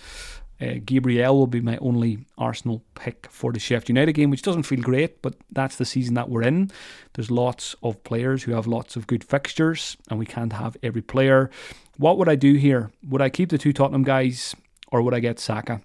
Uh, 0.61 0.75
Gabriel 0.85 1.39
will 1.39 1.47
be 1.47 1.61
my 1.61 1.79
only 1.79 2.19
Arsenal 2.37 2.83
pick 2.95 3.27
for 3.31 3.53
the 3.53 3.59
Sheffield 3.59 3.89
United 3.89 4.13
game, 4.13 4.31
which 4.31 4.43
doesn't 4.43 4.65
feel 4.65 4.81
great, 4.81 5.23
but 5.23 5.35
that's 5.51 5.77
the 5.77 5.87
season 5.87 6.15
that 6.15 6.29
we're 6.29 6.43
in. 6.43 6.71
There's 7.15 7.31
lots 7.31 7.75
of 7.83 8.03
players 8.05 8.43
who 8.43 8.53
have 8.53 8.67
lots 8.67 8.95
of 8.95 9.07
good 9.07 9.25
fixtures, 9.25 9.97
and 10.11 10.19
we 10.19 10.27
can't 10.27 10.53
have 10.53 10.77
every 10.83 11.03
player. 11.03 11.51
What 11.97 12.19
would 12.19 12.29
I 12.29 12.35
do 12.35 12.55
here? 12.55 12.91
Would 13.09 13.23
I 13.23 13.31
keep 13.31 13.49
the 13.49 13.59
two 13.59 13.73
Tottenham 13.73 14.05
guys, 14.05 14.55
or 14.93 15.01
would 15.01 15.15
I 15.15 15.21
get 15.21 15.39
Saka? 15.39 15.81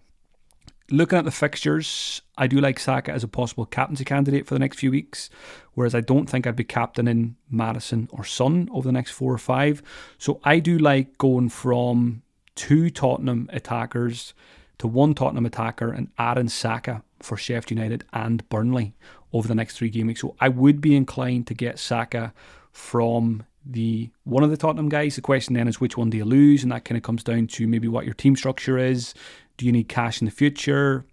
Looking 0.91 1.17
at 1.17 1.25
the 1.25 1.32
fixtures, 1.32 2.22
I 2.38 2.46
do 2.46 2.60
like 2.60 2.79
Saka 2.79 3.12
as 3.12 3.24
a 3.24 3.27
possible 3.27 3.65
captaincy 3.65 4.05
candidate 4.05 4.46
for 4.46 4.53
the 4.53 4.60
next 4.60 4.77
few 4.77 4.91
weeks, 4.91 5.29
whereas 5.74 5.96
I 5.96 6.01
don't 6.01 6.29
think 6.29 6.46
I'd 6.46 6.55
be 6.55 6.63
captaining 6.63 7.38
Maddison 7.50 8.08
or 8.12 8.24
Son 8.24 8.70
over 8.72 8.88
the 8.88 8.91
next 8.91 9.12
four 9.12 9.34
or 9.34 9.39
five. 9.39 9.82
So 10.17 10.39
I 10.44 10.60
do 10.60 10.77
like 10.77 11.17
going 11.17 11.50
from 11.50 12.22
two 12.55 12.89
Tottenham 12.89 13.50
attackers 13.51 14.34
to 14.79 14.88
one 14.88 15.13
Tottenham 15.13 15.46
attacker 15.46 15.91
and 15.91 16.10
Aaron 16.20 16.50
Saka 16.50 17.03
for 17.22 17.38
Sheffield 17.38 17.72
United 17.72 18.03
and 18.13 18.48
Burnley 18.50 18.94
over 19.34 19.48
the 19.48 19.55
next 19.55 19.77
three 19.77 19.89
game 19.89 20.08
weeks. 20.08 20.22
So 20.22 20.36
I 20.39 20.50
would 20.50 20.82
be 20.82 20.96
inclined 20.96 21.48
to 21.48 21.53
get 21.53 21.79
Saka 21.79 22.34
from 22.72 23.44
the 23.65 24.10
one 24.24 24.44
of 24.44 24.50
the 24.50 24.58
Tottenham 24.58 24.89
guys. 24.89 25.15
The 25.15 25.22
question 25.22 25.55
then 25.55 25.67
is 25.67 25.82
which 25.82 25.98
one 25.98 26.10
do 26.10 26.17
you 26.17 26.25
lose, 26.25 26.63
and 26.63 26.72
that 26.72 26.86
kind 26.86 26.98
of 26.98 27.03
comes 27.03 27.24
down 27.24 27.48
to 27.48 27.67
maybe 27.67 27.88
what 27.88 28.05
your 28.05 28.13
team 28.13 28.36
structure 28.36 28.77
is. 28.77 29.13
Do 29.58 29.65
you 29.65 29.72
need 29.72 29.89
cash 29.89 30.22
in 30.22 30.25
the 30.25 30.32
future? 30.32 31.05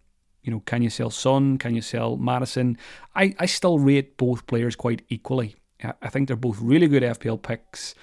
You 0.42 0.52
know, 0.52 0.60
can 0.60 0.82
you 0.82 0.90
sell 0.90 1.10
Son? 1.10 1.56
Can 1.56 1.74
you 1.74 1.80
sell 1.80 2.16
Maddison? 2.16 2.76
I, 3.14 3.34
I 3.38 3.46
still 3.46 3.78
rate 3.78 4.16
both 4.16 4.46
players 4.46 4.74
quite 4.74 5.02
equally. 5.08 5.54
I 6.00 6.08
think 6.08 6.28
they're 6.28 6.36
both 6.36 6.60
really 6.60 6.88
good 6.88 7.02
FPL 7.02 7.42
picks. 7.42 7.94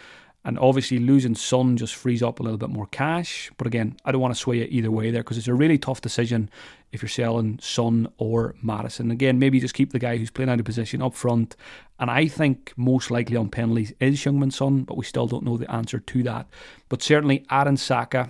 And 0.46 0.58
obviously, 0.58 1.00
losing 1.00 1.36
Son 1.36 1.76
just 1.76 1.96
frees 1.96 2.24
up 2.24 2.40
a 2.40 2.44
little 2.44 2.58
bit 2.58 2.70
more 2.70 2.88
cash. 2.88 3.52
But 3.58 3.68
again, 3.68 3.98
I 4.06 4.12
don't 4.12 4.22
want 4.22 4.34
to 4.34 4.40
sway 4.40 4.60
it 4.60 4.72
either 4.72 4.90
way 4.90 5.12
there 5.12 5.22
because 5.22 5.38
it's 5.38 5.50
a 5.50 5.54
really 5.54 5.78
tough 5.78 6.00
decision 6.00 6.50
if 6.92 7.02
you're 7.02 7.10
selling 7.10 7.60
Son 7.62 8.08
or 8.18 8.56
Maddison. 8.62 9.12
Again, 9.12 9.38
maybe 9.38 9.60
just 9.60 9.74
keep 9.74 9.92
the 9.92 10.00
guy 10.00 10.18
who's 10.18 10.32
playing 10.32 10.50
out 10.50 10.60
of 10.60 10.66
position 10.66 11.02
up 11.02 11.14
front. 11.14 11.58
And 12.00 12.10
I 12.10 12.28
think 12.28 12.74
most 12.78 13.12
likely 13.12 13.36
on 13.36 13.50
penalties 13.50 13.94
is 14.00 14.24
Heung-min 14.24 14.52
Son, 14.52 14.84
but 14.84 14.98
we 14.98 15.04
still 15.04 15.28
don't 15.28 15.44
know 15.44 15.58
the 15.58 15.70
answer 15.70 16.00
to 16.00 16.24
that. 16.24 16.48
But 16.88 17.04
certainly, 17.04 17.46
Aaron 17.52 17.78
Saka 17.78 18.30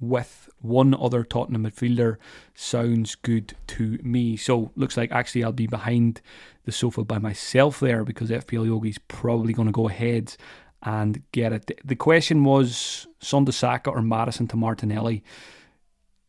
with 0.00 0.50
one 0.60 0.94
other 0.94 1.22
Tottenham 1.22 1.64
midfielder 1.64 2.16
sounds 2.54 3.14
good 3.14 3.54
to 3.68 3.98
me. 4.02 4.36
So 4.36 4.72
looks 4.74 4.96
like 4.96 5.12
actually 5.12 5.44
I'll 5.44 5.52
be 5.52 5.68
behind 5.68 6.20
the 6.64 6.72
sofa 6.72 7.04
by 7.04 7.18
myself 7.18 7.78
there 7.78 8.04
because 8.04 8.30
FPL 8.30 8.66
Yogi's 8.66 8.98
probably 8.98 9.52
going 9.52 9.68
to 9.68 9.72
go 9.72 9.88
ahead 9.88 10.36
and 10.82 11.22
get 11.32 11.52
it. 11.52 11.70
The 11.84 11.96
question 11.96 12.44
was 12.44 13.06
Son 13.20 13.44
to 13.44 13.52
Saka 13.52 13.90
or 13.90 14.02
Maddison 14.02 14.48
to 14.48 14.56
Martinelli. 14.56 15.22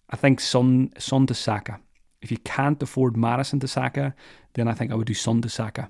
I 0.09 0.15
think 0.15 0.39
Son 0.39 0.91
Son 0.97 1.25
to 1.27 1.33
Saka. 1.33 1.79
If 2.21 2.31
you 2.31 2.37
can't 2.37 2.81
afford 2.81 3.17
Maddison 3.17 3.59
to 3.61 3.67
Saka, 3.67 4.13
then 4.53 4.67
I 4.67 4.73
think 4.73 4.91
I 4.91 4.95
would 4.95 5.07
do 5.07 5.13
Son 5.13 5.41
to 5.41 5.49
Saka. 5.49 5.89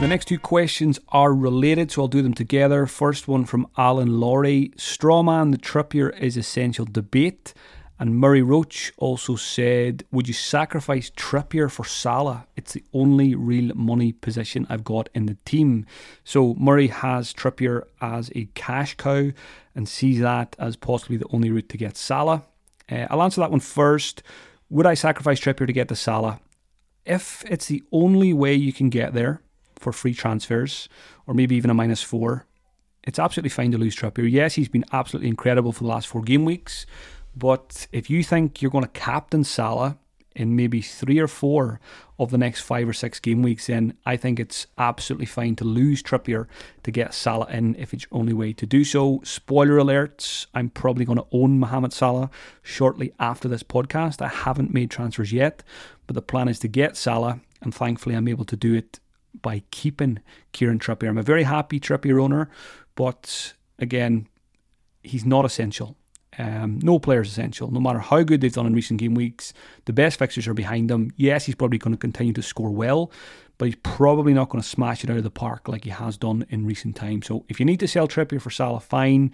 The 0.00 0.08
next 0.08 0.28
two 0.28 0.38
questions 0.38 0.98
are 1.10 1.34
related, 1.34 1.92
so 1.92 2.00
I'll 2.00 2.08
do 2.08 2.22
them 2.22 2.32
together. 2.32 2.86
First 2.86 3.28
one 3.28 3.44
from 3.44 3.66
Alan 3.76 4.18
Laurie. 4.18 4.72
Strawman, 4.78 5.52
the 5.52 5.58
Trippier 5.58 6.18
is 6.18 6.38
essential 6.38 6.86
debate. 6.86 7.52
And 7.98 8.16
Murray 8.16 8.40
Roach 8.40 8.94
also 8.96 9.36
said, 9.36 10.04
Would 10.10 10.26
you 10.26 10.32
sacrifice 10.32 11.10
Trippier 11.10 11.70
for 11.70 11.84
Salah? 11.84 12.46
It's 12.56 12.72
the 12.72 12.82
only 12.94 13.34
real 13.34 13.74
money 13.74 14.12
position 14.12 14.66
I've 14.70 14.84
got 14.84 15.10
in 15.14 15.26
the 15.26 15.36
team. 15.44 15.84
So 16.24 16.54
Murray 16.54 16.86
has 16.86 17.34
Trippier 17.34 17.82
as 18.00 18.32
a 18.34 18.46
cash 18.54 18.96
cow 18.96 19.32
and 19.74 19.86
sees 19.86 20.20
that 20.20 20.56
as 20.58 20.76
possibly 20.76 21.18
the 21.18 21.28
only 21.30 21.50
route 21.50 21.68
to 21.68 21.76
get 21.76 21.98
Salah. 21.98 22.44
Uh, 22.90 23.06
I'll 23.10 23.22
answer 23.22 23.42
that 23.42 23.50
one 23.50 23.60
first. 23.60 24.22
Would 24.70 24.86
I 24.86 24.94
sacrifice 24.94 25.40
Trippier 25.40 25.66
to 25.66 25.74
get 25.74 25.88
to 25.88 25.94
Salah? 25.94 26.40
If 27.04 27.44
it's 27.44 27.66
the 27.66 27.82
only 27.92 28.32
way 28.32 28.54
you 28.54 28.72
can 28.72 28.88
get 28.88 29.12
there, 29.12 29.42
for 29.80 29.92
free 29.92 30.14
transfers 30.14 30.88
or 31.26 31.34
maybe 31.34 31.56
even 31.56 31.70
a 31.70 31.74
minus 31.74 32.02
four, 32.02 32.46
it's 33.02 33.18
absolutely 33.18 33.50
fine 33.50 33.72
to 33.72 33.78
lose 33.78 33.96
Trippier. 33.96 34.30
Yes, 34.30 34.54
he's 34.54 34.68
been 34.68 34.84
absolutely 34.92 35.28
incredible 35.28 35.72
for 35.72 35.84
the 35.84 35.88
last 35.88 36.06
four 36.06 36.22
game 36.22 36.44
weeks, 36.44 36.86
but 37.36 37.86
if 37.92 38.10
you 38.10 38.22
think 38.22 38.60
you're 38.60 38.70
going 38.70 38.84
to 38.84 38.90
captain 38.90 39.44
Salah 39.44 39.98
in 40.36 40.54
maybe 40.54 40.80
three 40.80 41.18
or 41.18 41.26
four 41.26 41.80
of 42.18 42.30
the 42.30 42.38
next 42.38 42.60
five 42.60 42.88
or 42.88 42.92
six 42.92 43.18
game 43.18 43.42
weeks, 43.42 43.66
then 43.66 43.94
I 44.06 44.16
think 44.16 44.38
it's 44.38 44.66
absolutely 44.78 45.26
fine 45.26 45.56
to 45.56 45.64
lose 45.64 46.02
Trippier 46.02 46.46
to 46.82 46.90
get 46.90 47.14
Salah 47.14 47.48
in 47.50 47.74
if 47.76 47.92
it's 47.92 48.06
only 48.12 48.32
way 48.32 48.52
to 48.52 48.66
do 48.66 48.84
so. 48.84 49.20
Spoiler 49.24 49.76
alerts, 49.78 50.46
I'm 50.54 50.70
probably 50.70 51.04
going 51.04 51.18
to 51.18 51.26
own 51.32 51.58
Mohamed 51.58 51.92
Salah 51.92 52.30
shortly 52.62 53.12
after 53.18 53.48
this 53.48 53.62
podcast. 53.62 54.22
I 54.22 54.28
haven't 54.28 54.72
made 54.72 54.90
transfers 54.90 55.32
yet, 55.32 55.62
but 56.06 56.14
the 56.14 56.22
plan 56.22 56.48
is 56.48 56.58
to 56.60 56.68
get 56.68 56.96
Salah, 56.96 57.40
and 57.62 57.74
thankfully 57.74 58.14
I'm 58.14 58.28
able 58.28 58.44
to 58.44 58.56
do 58.56 58.74
it 58.74 59.00
by 59.42 59.62
keeping 59.70 60.20
Kieran 60.52 60.78
Trippier. 60.78 61.08
I'm 61.08 61.18
a 61.18 61.22
very 61.22 61.44
happy 61.44 61.80
Trippier 61.80 62.22
owner, 62.22 62.50
but 62.94 63.54
again, 63.78 64.28
he's 65.02 65.24
not 65.24 65.44
essential. 65.44 65.96
Um, 66.38 66.78
no 66.82 66.98
player 66.98 67.22
is 67.22 67.28
essential, 67.28 67.70
no 67.70 67.80
matter 67.80 67.98
how 67.98 68.22
good 68.22 68.40
they've 68.40 68.52
done 68.52 68.66
in 68.66 68.74
recent 68.74 69.00
game 69.00 69.14
weeks. 69.14 69.52
The 69.86 69.92
best 69.92 70.18
fixtures 70.18 70.46
are 70.46 70.54
behind 70.54 70.88
them. 70.88 71.12
Yes, 71.16 71.44
he's 71.44 71.54
probably 71.54 71.78
going 71.78 71.94
to 71.94 71.98
continue 71.98 72.32
to 72.34 72.42
score 72.42 72.70
well, 72.70 73.10
but 73.58 73.66
he's 73.66 73.76
probably 73.82 74.32
not 74.32 74.48
going 74.48 74.62
to 74.62 74.68
smash 74.68 75.02
it 75.04 75.10
out 75.10 75.16
of 75.16 75.22
the 75.24 75.30
park 75.30 75.68
like 75.68 75.84
he 75.84 75.90
has 75.90 76.16
done 76.16 76.46
in 76.48 76.66
recent 76.66 76.96
times. 76.96 77.26
So 77.26 77.44
if 77.48 77.58
you 77.58 77.66
need 77.66 77.80
to 77.80 77.88
sell 77.88 78.08
Trippier 78.08 78.40
for 78.40 78.50
Salah, 78.50 78.80
fine. 78.80 79.32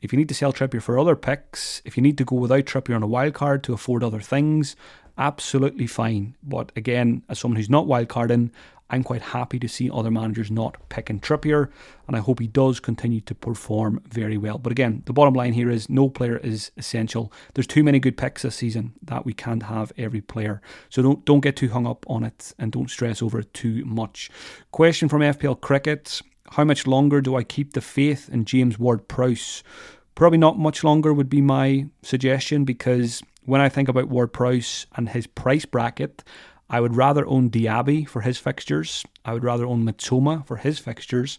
If 0.00 0.12
you 0.12 0.18
need 0.18 0.28
to 0.28 0.34
sell 0.34 0.52
Trippier 0.52 0.80
for 0.82 0.98
other 0.98 1.16
picks, 1.16 1.82
if 1.84 1.96
you 1.96 2.02
need 2.02 2.18
to 2.18 2.24
go 2.24 2.36
without 2.36 2.64
Trippier 2.64 2.94
on 2.94 3.02
a 3.02 3.08
wild 3.08 3.34
card 3.34 3.64
to 3.64 3.74
afford 3.74 4.04
other 4.04 4.20
things, 4.20 4.76
absolutely 5.18 5.86
fine. 5.86 6.36
But 6.42 6.70
again, 6.76 7.22
as 7.28 7.38
someone 7.38 7.56
who's 7.56 7.70
not 7.70 7.86
wildcarding, 7.86 8.50
I'm 8.88 9.02
quite 9.02 9.22
happy 9.22 9.58
to 9.58 9.68
see 9.68 9.90
other 9.90 10.10
managers 10.10 10.50
not 10.50 10.76
picking 10.88 11.18
Trippier, 11.18 11.70
and 12.06 12.16
I 12.16 12.20
hope 12.20 12.38
he 12.38 12.46
does 12.46 12.78
continue 12.78 13.20
to 13.22 13.34
perform 13.34 14.00
very 14.08 14.36
well. 14.36 14.58
But 14.58 14.70
again, 14.70 15.02
the 15.06 15.12
bottom 15.12 15.34
line 15.34 15.54
here 15.54 15.70
is 15.70 15.88
no 15.88 16.08
player 16.08 16.36
is 16.36 16.70
essential. 16.76 17.32
There's 17.54 17.66
too 17.66 17.82
many 17.82 17.98
good 17.98 18.16
picks 18.16 18.42
this 18.42 18.54
season 18.54 18.92
that 19.02 19.26
we 19.26 19.32
can't 19.32 19.64
have 19.64 19.92
every 19.98 20.20
player. 20.20 20.60
So 20.88 21.02
don't 21.02 21.24
don't 21.24 21.40
get 21.40 21.56
too 21.56 21.70
hung 21.70 21.86
up 21.86 22.04
on 22.08 22.22
it 22.22 22.52
and 22.58 22.70
don't 22.70 22.90
stress 22.90 23.22
over 23.22 23.40
it 23.40 23.52
too 23.52 23.84
much. 23.84 24.30
Question 24.70 25.08
from 25.08 25.22
FPL 25.22 25.60
Cricket: 25.60 26.22
How 26.52 26.64
much 26.64 26.86
longer 26.86 27.20
do 27.20 27.34
I 27.34 27.42
keep 27.42 27.72
the 27.72 27.80
faith 27.80 28.28
in 28.28 28.44
James 28.44 28.78
Ward-Prowse? 28.78 29.64
Probably 30.14 30.38
not 30.38 30.58
much 30.58 30.84
longer 30.84 31.12
would 31.12 31.28
be 31.28 31.42
my 31.42 31.86
suggestion 32.02 32.64
because 32.64 33.22
when 33.44 33.60
I 33.60 33.68
think 33.68 33.88
about 33.88 34.08
Ward-Prowse 34.08 34.86
and 34.96 35.08
his 35.08 35.26
price 35.26 35.64
bracket, 35.64 36.24
I 36.68 36.80
would 36.80 36.96
rather 36.96 37.26
own 37.26 37.50
Diaby 37.50 38.08
for 38.08 38.22
his 38.22 38.38
fixtures. 38.38 39.04
I 39.24 39.32
would 39.32 39.44
rather 39.44 39.66
own 39.66 39.84
Mitoma 39.84 40.46
for 40.46 40.56
his 40.56 40.78
fixtures. 40.78 41.38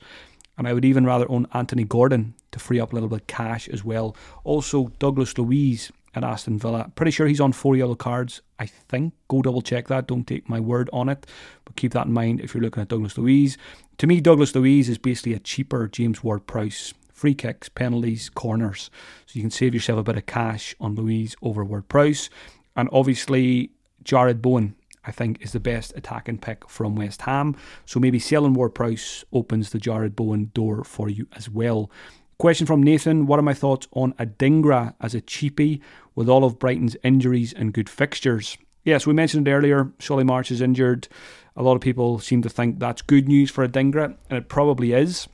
And 0.58 0.68
I 0.68 0.74
would 0.74 0.86
even 0.86 1.06
rather 1.06 1.30
own 1.30 1.48
Anthony 1.54 1.84
Gordon 1.84 2.34
to 2.52 2.60
free 2.60 2.80
up 2.80 2.92
a 2.92 2.96
little 2.96 3.10
bit 3.10 3.22
of 3.22 3.28
cash 3.28 3.68
as 3.70 3.84
well. 3.84 4.16
Also, 4.44 4.92
Douglas 5.00 5.38
Luiz 5.38 5.92
at 6.16 6.24
Aston 6.24 6.58
Villa. 6.58 6.92
Pretty 6.96 7.12
sure 7.12 7.28
he's 7.28 7.42
on 7.42 7.52
four 7.52 7.76
yellow 7.76 7.96
cards. 7.96 8.42
I 8.58 8.66
think. 8.66 9.14
Go 9.28 9.42
double 9.42 9.62
check 9.62 9.88
that. 9.88 10.08
Don't 10.08 10.26
take 10.26 10.50
my 10.50 10.60
word 10.60 10.90
on 10.92 11.10
it. 11.10 11.28
But 11.66 11.76
keep 11.76 11.92
that 11.94 12.08
in 12.08 12.14
mind 12.14 12.42
if 12.42 12.54
you're 12.54 12.64
looking 12.64 12.82
at 12.82 12.88
Douglas 12.88 13.18
Luiz. 13.18 13.58
To 14.00 14.08
me, 14.08 14.20
Douglas 14.22 14.56
Luiz 14.56 14.90
is 14.90 14.98
basically 14.98 15.34
a 15.34 15.40
cheaper 15.40 15.88
James 15.88 16.24
Ward 16.24 16.48
Prowse. 16.48 16.94
Free 17.12 17.36
kicks, 17.36 17.70
penalties, 17.70 18.30
corners. 18.30 18.90
So 19.26 19.34
you 19.34 19.42
can 19.42 19.52
save 19.52 19.74
yourself 19.74 20.00
a 20.00 20.04
bit 20.04 20.18
of 20.18 20.26
cash 20.26 20.76
on 20.80 20.96
Luiz 20.96 21.36
over 21.42 21.64
Ward 21.64 21.90
Prowse. 21.90 22.30
And 22.76 22.90
obviously, 22.92 23.72
Jarrod 24.04 24.42
Bowen 24.42 24.76
I 25.08 25.12
think, 25.12 25.42
is 25.42 25.54
the 25.54 25.60
best 25.60 25.94
attacking 25.96 26.40
pick 26.40 26.70
from 26.70 26.96
West 26.96 27.22
Ham. 27.24 27.56
So 27.86 28.00
maybe 28.00 28.20
selling 28.20 28.54
Ward 28.54 28.76
Prowse 28.76 29.24
opens 29.32 29.70
the 29.70 29.80
Jarrod 29.80 30.16
Bowen 30.16 30.52
door 30.54 30.84
for 30.84 31.10
you 31.10 31.28
as 31.34 31.50
well. 31.50 31.90
Question 32.38 32.68
from 32.68 32.84
Nathan 32.84 33.26
What 33.26 33.40
are 33.40 33.44
my 33.44 33.54
thoughts 33.54 33.88
on 33.94 34.14
Adingra 34.14 34.94
as 35.02 35.16
a 35.16 35.22
cheapie 35.22 35.82
with 36.14 36.30
all 36.30 36.44
of 36.44 36.60
Brighton's 36.60 36.98
injuries 37.04 37.54
and 37.54 37.74
good 37.74 37.90
fixtures? 37.90 38.58
Yes, 38.84 39.08
we 39.08 39.14
mentioned 39.14 39.48
it 39.48 39.52
earlier. 39.52 39.92
Solly 40.00 40.24
March 40.24 40.52
is 40.52 40.62
injured. 40.62 41.08
A 41.56 41.64
lot 41.64 41.76
of 41.76 41.82
people 41.82 42.20
seem 42.20 42.42
to 42.44 42.50
think 42.50 42.80
that's 42.80 43.02
good 43.02 43.28
news 43.28 43.50
for 43.50 43.68
Adingra, 43.68 44.16
and 44.30 44.38
it 44.38 44.50
probably 44.50 44.94
is. 44.94 45.28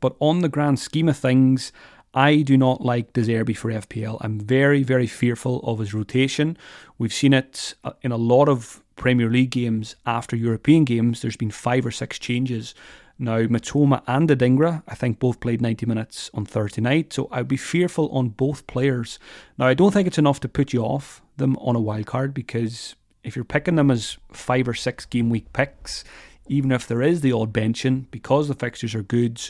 But 0.00 0.16
on 0.18 0.40
the 0.40 0.48
grand 0.48 0.80
scheme 0.80 1.08
of 1.08 1.16
things, 1.16 1.72
I 2.14 2.42
do 2.42 2.56
not 2.56 2.80
like 2.80 3.12
De 3.12 3.22
Zerbi 3.22 3.56
for 3.56 3.70
FPL. 3.70 4.18
I'm 4.20 4.38
very, 4.38 4.82
very 4.82 5.06
fearful 5.06 5.60
of 5.60 5.80
his 5.80 5.94
rotation. 5.94 6.56
We've 6.98 7.12
seen 7.12 7.32
it 7.32 7.74
uh, 7.82 7.92
in 8.02 8.12
a 8.12 8.16
lot 8.16 8.48
of 8.48 8.83
Premier 8.96 9.30
League 9.30 9.50
games 9.50 9.96
after 10.06 10.36
European 10.36 10.84
games, 10.84 11.22
there's 11.22 11.36
been 11.36 11.50
five 11.50 11.84
or 11.84 11.90
six 11.90 12.18
changes. 12.18 12.74
Now, 13.18 13.38
Mitoma 13.42 14.02
and 14.06 14.28
Adingra, 14.28 14.82
I 14.88 14.94
think 14.94 15.20
both 15.20 15.38
played 15.38 15.60
90 15.60 15.86
minutes 15.86 16.30
on 16.34 16.44
Thursday 16.44 16.80
night, 16.82 17.12
so 17.12 17.28
I'd 17.30 17.46
be 17.46 17.56
fearful 17.56 18.08
on 18.10 18.30
both 18.30 18.66
players. 18.66 19.18
Now, 19.56 19.66
I 19.66 19.74
don't 19.74 19.92
think 19.92 20.08
it's 20.08 20.18
enough 20.18 20.40
to 20.40 20.48
put 20.48 20.72
you 20.72 20.82
off 20.82 21.22
them 21.36 21.56
on 21.58 21.76
a 21.76 21.80
wild 21.80 22.06
card 22.06 22.34
because 22.34 22.96
if 23.22 23.36
you're 23.36 23.44
picking 23.44 23.76
them 23.76 23.90
as 23.90 24.18
five 24.32 24.68
or 24.68 24.74
six 24.74 25.06
game 25.06 25.30
week 25.30 25.52
picks, 25.52 26.04
even 26.48 26.72
if 26.72 26.86
there 26.86 27.02
is 27.02 27.20
the 27.20 27.32
odd 27.32 27.52
benching, 27.52 28.06
because 28.10 28.48
the 28.48 28.54
fixtures 28.54 28.94
are 28.94 29.02
good, 29.02 29.40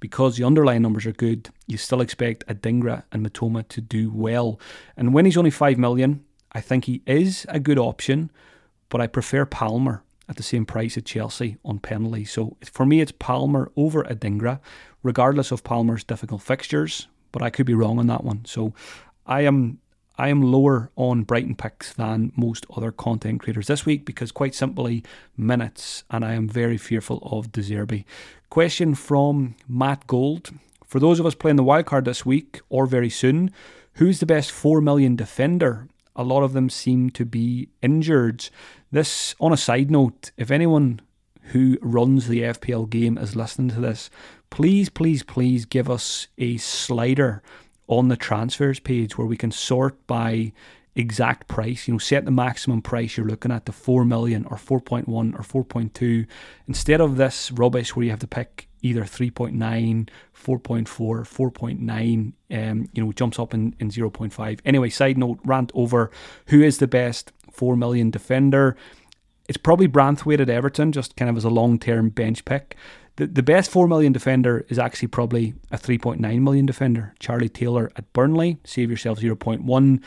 because 0.00 0.36
the 0.36 0.44
underlying 0.44 0.82
numbers 0.82 1.06
are 1.06 1.12
good, 1.12 1.48
you 1.66 1.78
still 1.78 2.00
expect 2.00 2.46
Adingra 2.46 3.04
and 3.12 3.24
Mitoma 3.24 3.66
to 3.68 3.80
do 3.80 4.10
well. 4.10 4.60
And 4.96 5.14
when 5.14 5.24
he's 5.24 5.36
only 5.36 5.50
5 5.50 5.78
million, 5.78 6.24
I 6.52 6.60
think 6.60 6.84
he 6.84 7.02
is 7.06 7.46
a 7.48 7.60
good 7.60 7.78
option 7.78 8.30
but 8.92 9.00
I 9.00 9.06
prefer 9.06 9.46
Palmer 9.46 10.04
at 10.28 10.36
the 10.36 10.42
same 10.42 10.66
price 10.66 10.98
at 10.98 11.06
Chelsea 11.06 11.56
on 11.64 11.78
penalty. 11.78 12.26
So 12.26 12.58
for 12.62 12.84
me, 12.84 13.00
it's 13.00 13.10
Palmer 13.10 13.72
over 13.74 14.04
Adingra, 14.04 14.60
regardless 15.02 15.50
of 15.50 15.64
Palmer's 15.64 16.04
difficult 16.04 16.42
fixtures. 16.42 17.08
But 17.32 17.40
I 17.40 17.48
could 17.48 17.64
be 17.64 17.72
wrong 17.72 17.98
on 17.98 18.06
that 18.08 18.22
one. 18.22 18.44
So 18.44 18.74
I 19.26 19.40
am 19.40 19.78
I 20.18 20.28
am 20.28 20.42
lower 20.42 20.90
on 20.94 21.22
Brighton 21.22 21.54
picks 21.54 21.94
than 21.94 22.32
most 22.36 22.66
other 22.76 22.92
content 22.92 23.40
creators 23.40 23.66
this 23.66 23.86
week 23.86 24.04
because 24.04 24.30
quite 24.30 24.54
simply 24.54 25.02
minutes, 25.38 26.04
and 26.10 26.22
I 26.22 26.34
am 26.34 26.46
very 26.46 26.76
fearful 26.76 27.18
of 27.22 27.50
De 27.50 27.62
Zerbi. 27.62 28.04
Question 28.50 28.94
from 28.94 29.56
Matt 29.66 30.06
Gold. 30.06 30.50
For 30.86 31.00
those 31.00 31.18
of 31.18 31.24
us 31.24 31.34
playing 31.34 31.56
the 31.56 31.64
wildcard 31.64 32.04
this 32.04 32.26
week 32.26 32.60
or 32.68 32.84
very 32.84 33.08
soon, 33.08 33.52
who's 33.94 34.20
the 34.20 34.26
best 34.26 34.50
4 34.50 34.82
million 34.82 35.16
defender? 35.16 35.88
A 36.14 36.22
lot 36.22 36.42
of 36.42 36.52
them 36.52 36.68
seem 36.68 37.08
to 37.10 37.24
be 37.24 37.70
injured. 37.80 38.50
This, 38.92 39.34
on 39.40 39.54
a 39.54 39.56
side 39.56 39.90
note, 39.90 40.32
if 40.36 40.50
anyone 40.50 41.00
who 41.46 41.78
runs 41.80 42.28
the 42.28 42.42
FPL 42.42 42.88
game 42.90 43.16
is 43.16 43.34
listening 43.34 43.70
to 43.70 43.80
this, 43.80 44.10
please, 44.50 44.90
please, 44.90 45.22
please 45.22 45.64
give 45.64 45.88
us 45.88 46.28
a 46.36 46.58
slider 46.58 47.42
on 47.88 48.08
the 48.08 48.16
transfers 48.16 48.78
page 48.78 49.16
where 49.16 49.26
we 49.26 49.38
can 49.38 49.50
sort 49.50 50.06
by 50.06 50.52
exact 50.94 51.48
price. 51.48 51.88
You 51.88 51.94
know, 51.94 51.98
set 51.98 52.26
the 52.26 52.30
maximum 52.30 52.82
price 52.82 53.16
you're 53.16 53.26
looking 53.26 53.50
at, 53.50 53.64
the 53.64 53.72
4 53.72 54.04
million 54.04 54.44
or 54.44 54.58
4.1 54.58 55.08
or 55.08 55.64
4.2, 55.64 56.26
instead 56.68 57.00
of 57.00 57.16
this 57.16 57.50
rubbish 57.50 57.96
where 57.96 58.04
you 58.04 58.10
have 58.10 58.20
to 58.20 58.26
pick 58.26 58.68
either 58.82 59.02
3.9, 59.02 60.08
4.4, 60.34 60.86
4.9, 60.86 62.32
um, 62.50 62.88
you 62.92 63.04
know, 63.04 63.12
jumps 63.12 63.38
up 63.38 63.54
in, 63.54 63.74
in 63.78 63.90
0.5. 63.90 64.60
Anyway, 64.64 64.90
side 64.90 65.16
note, 65.16 65.38
rant 65.44 65.72
over 65.74 66.10
who 66.46 66.62
is 66.62 66.78
the 66.78 66.86
best 66.86 67.32
4 67.52 67.76
million 67.76 68.10
defender. 68.10 68.76
It's 69.48 69.58
probably 69.58 69.88
Branthwaite 69.88 70.40
at 70.40 70.50
Everton, 70.50 70.92
just 70.92 71.16
kind 71.16 71.30
of 71.30 71.36
as 71.36 71.44
a 71.44 71.50
long 71.50 71.78
term 71.78 72.10
bench 72.10 72.44
pick. 72.44 72.76
The, 73.16 73.26
the 73.26 73.42
best 73.42 73.70
4 73.70 73.86
million 73.88 74.12
defender 74.12 74.64
is 74.68 74.78
actually 74.78 75.08
probably 75.08 75.54
a 75.70 75.76
3.9 75.76 76.40
million 76.40 76.66
defender. 76.66 77.14
Charlie 77.18 77.48
Taylor 77.48 77.92
at 77.96 78.10
Burnley, 78.12 78.58
save 78.64 78.90
yourself 78.90 79.18
0.1. 79.18 80.02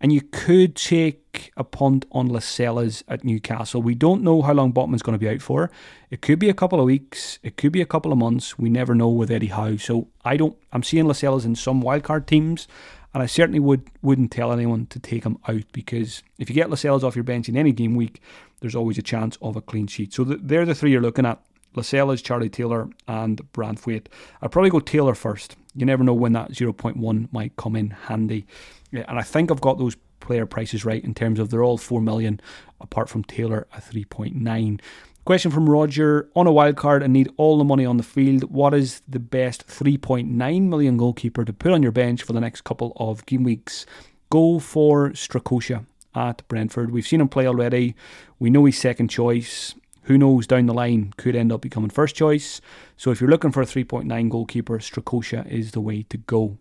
And 0.00 0.12
you 0.12 0.20
could 0.20 0.76
take 0.76 1.52
a 1.56 1.64
punt 1.64 2.06
on 2.12 2.28
Lascelles 2.28 3.02
at 3.08 3.24
Newcastle. 3.24 3.82
We 3.82 3.96
don't 3.96 4.22
know 4.22 4.42
how 4.42 4.52
long 4.52 4.72
Botman's 4.72 5.02
going 5.02 5.18
to 5.18 5.24
be 5.24 5.28
out 5.28 5.42
for. 5.42 5.70
It 6.10 6.22
could 6.22 6.38
be 6.38 6.48
a 6.48 6.54
couple 6.54 6.78
of 6.78 6.86
weeks. 6.86 7.40
It 7.42 7.56
could 7.56 7.72
be 7.72 7.80
a 7.80 7.86
couple 7.86 8.12
of 8.12 8.18
months. 8.18 8.58
We 8.58 8.70
never 8.70 8.94
know 8.94 9.08
with 9.08 9.30
Eddie 9.30 9.48
Howe. 9.48 9.76
So 9.76 10.08
I 10.24 10.36
don't. 10.36 10.56
I'm 10.72 10.84
seeing 10.84 11.06
Lascelles 11.06 11.44
in 11.44 11.56
some 11.56 11.82
wildcard 11.82 12.26
teams. 12.26 12.68
And 13.14 13.22
I 13.22 13.26
certainly 13.26 13.58
would 13.58 13.88
wouldn't 14.02 14.30
tell 14.30 14.52
anyone 14.52 14.86
to 14.86 15.00
take 15.00 15.24
him 15.24 15.38
out 15.48 15.64
because 15.72 16.22
if 16.38 16.48
you 16.48 16.54
get 16.54 16.70
Lascelles 16.70 17.02
off 17.02 17.16
your 17.16 17.24
bench 17.24 17.48
in 17.48 17.56
any 17.56 17.72
game 17.72 17.96
week, 17.96 18.20
there's 18.60 18.76
always 18.76 18.98
a 18.98 19.02
chance 19.02 19.36
of 19.40 19.56
a 19.56 19.62
clean 19.62 19.86
sheet. 19.86 20.12
So 20.12 20.24
they're 20.24 20.66
the 20.66 20.74
three 20.74 20.92
you're 20.92 21.00
looking 21.00 21.26
at: 21.26 21.40
Lascelles, 21.78 22.14
is 22.14 22.22
Charlie 22.22 22.48
Taylor, 22.48 22.88
and 23.06 23.40
Branthwaite. 23.52 24.06
I'd 24.42 24.52
probably 24.52 24.70
go 24.70 24.80
Taylor 24.80 25.14
first. 25.14 25.56
You 25.74 25.86
never 25.86 26.04
know 26.04 26.14
when 26.14 26.32
that 26.32 26.52
0.1 26.52 27.32
might 27.32 27.56
come 27.56 27.76
in 27.76 27.90
handy. 27.90 28.46
Yeah, 28.90 29.04
and 29.08 29.18
I 29.18 29.22
think 29.22 29.50
I've 29.50 29.60
got 29.60 29.78
those 29.78 29.96
player 30.20 30.46
prices 30.46 30.84
right 30.84 31.02
in 31.02 31.14
terms 31.14 31.38
of 31.38 31.50
they're 31.50 31.62
all 31.62 31.78
4 31.78 32.00
million 32.00 32.40
apart 32.80 33.08
from 33.08 33.24
Taylor 33.24 33.66
at 33.72 33.84
3.9. 33.84 34.80
Question 35.24 35.50
from 35.50 35.68
Roger 35.68 36.28
on 36.34 36.46
a 36.46 36.52
wild 36.52 36.76
card 36.76 37.02
and 37.02 37.12
need 37.12 37.30
all 37.36 37.58
the 37.58 37.64
money 37.64 37.84
on 37.84 37.98
the 37.98 38.02
field. 38.02 38.44
What 38.50 38.72
is 38.72 39.02
the 39.06 39.18
best 39.18 39.66
3.9 39.66 40.26
million 40.62 40.96
goalkeeper 40.96 41.44
to 41.44 41.52
put 41.52 41.72
on 41.72 41.82
your 41.82 41.92
bench 41.92 42.22
for 42.22 42.32
the 42.32 42.40
next 42.40 42.62
couple 42.62 42.94
of 42.96 43.26
game 43.26 43.42
weeks? 43.42 43.84
Go 44.30 44.58
for 44.58 45.10
Strakosha 45.10 45.84
at 46.14 46.46
Brentford. 46.48 46.90
We've 46.90 47.06
seen 47.06 47.20
him 47.20 47.28
play 47.28 47.46
already. 47.46 47.94
We 48.38 48.50
know 48.50 48.64
he's 48.64 48.78
second 48.78 49.08
choice. 49.08 49.74
Who 50.08 50.16
knows 50.16 50.46
down 50.46 50.64
the 50.64 50.72
line 50.72 51.12
could 51.18 51.36
end 51.36 51.52
up 51.52 51.60
becoming 51.60 51.90
first 51.90 52.16
choice. 52.16 52.62
So 52.96 53.10
if 53.10 53.20
you're 53.20 53.28
looking 53.28 53.52
for 53.52 53.60
a 53.60 53.66
3.9 53.66 54.30
goalkeeper, 54.30 54.78
Strakosha 54.78 55.46
is 55.46 55.72
the 55.72 55.82
way 55.82 56.02
to 56.04 56.16
go. 56.16 56.56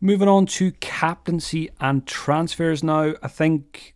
Moving 0.00 0.28
on 0.28 0.46
to 0.46 0.72
captaincy 0.72 1.68
and 1.80 2.06
transfers 2.06 2.82
now. 2.82 3.12
I 3.22 3.28
think 3.28 3.94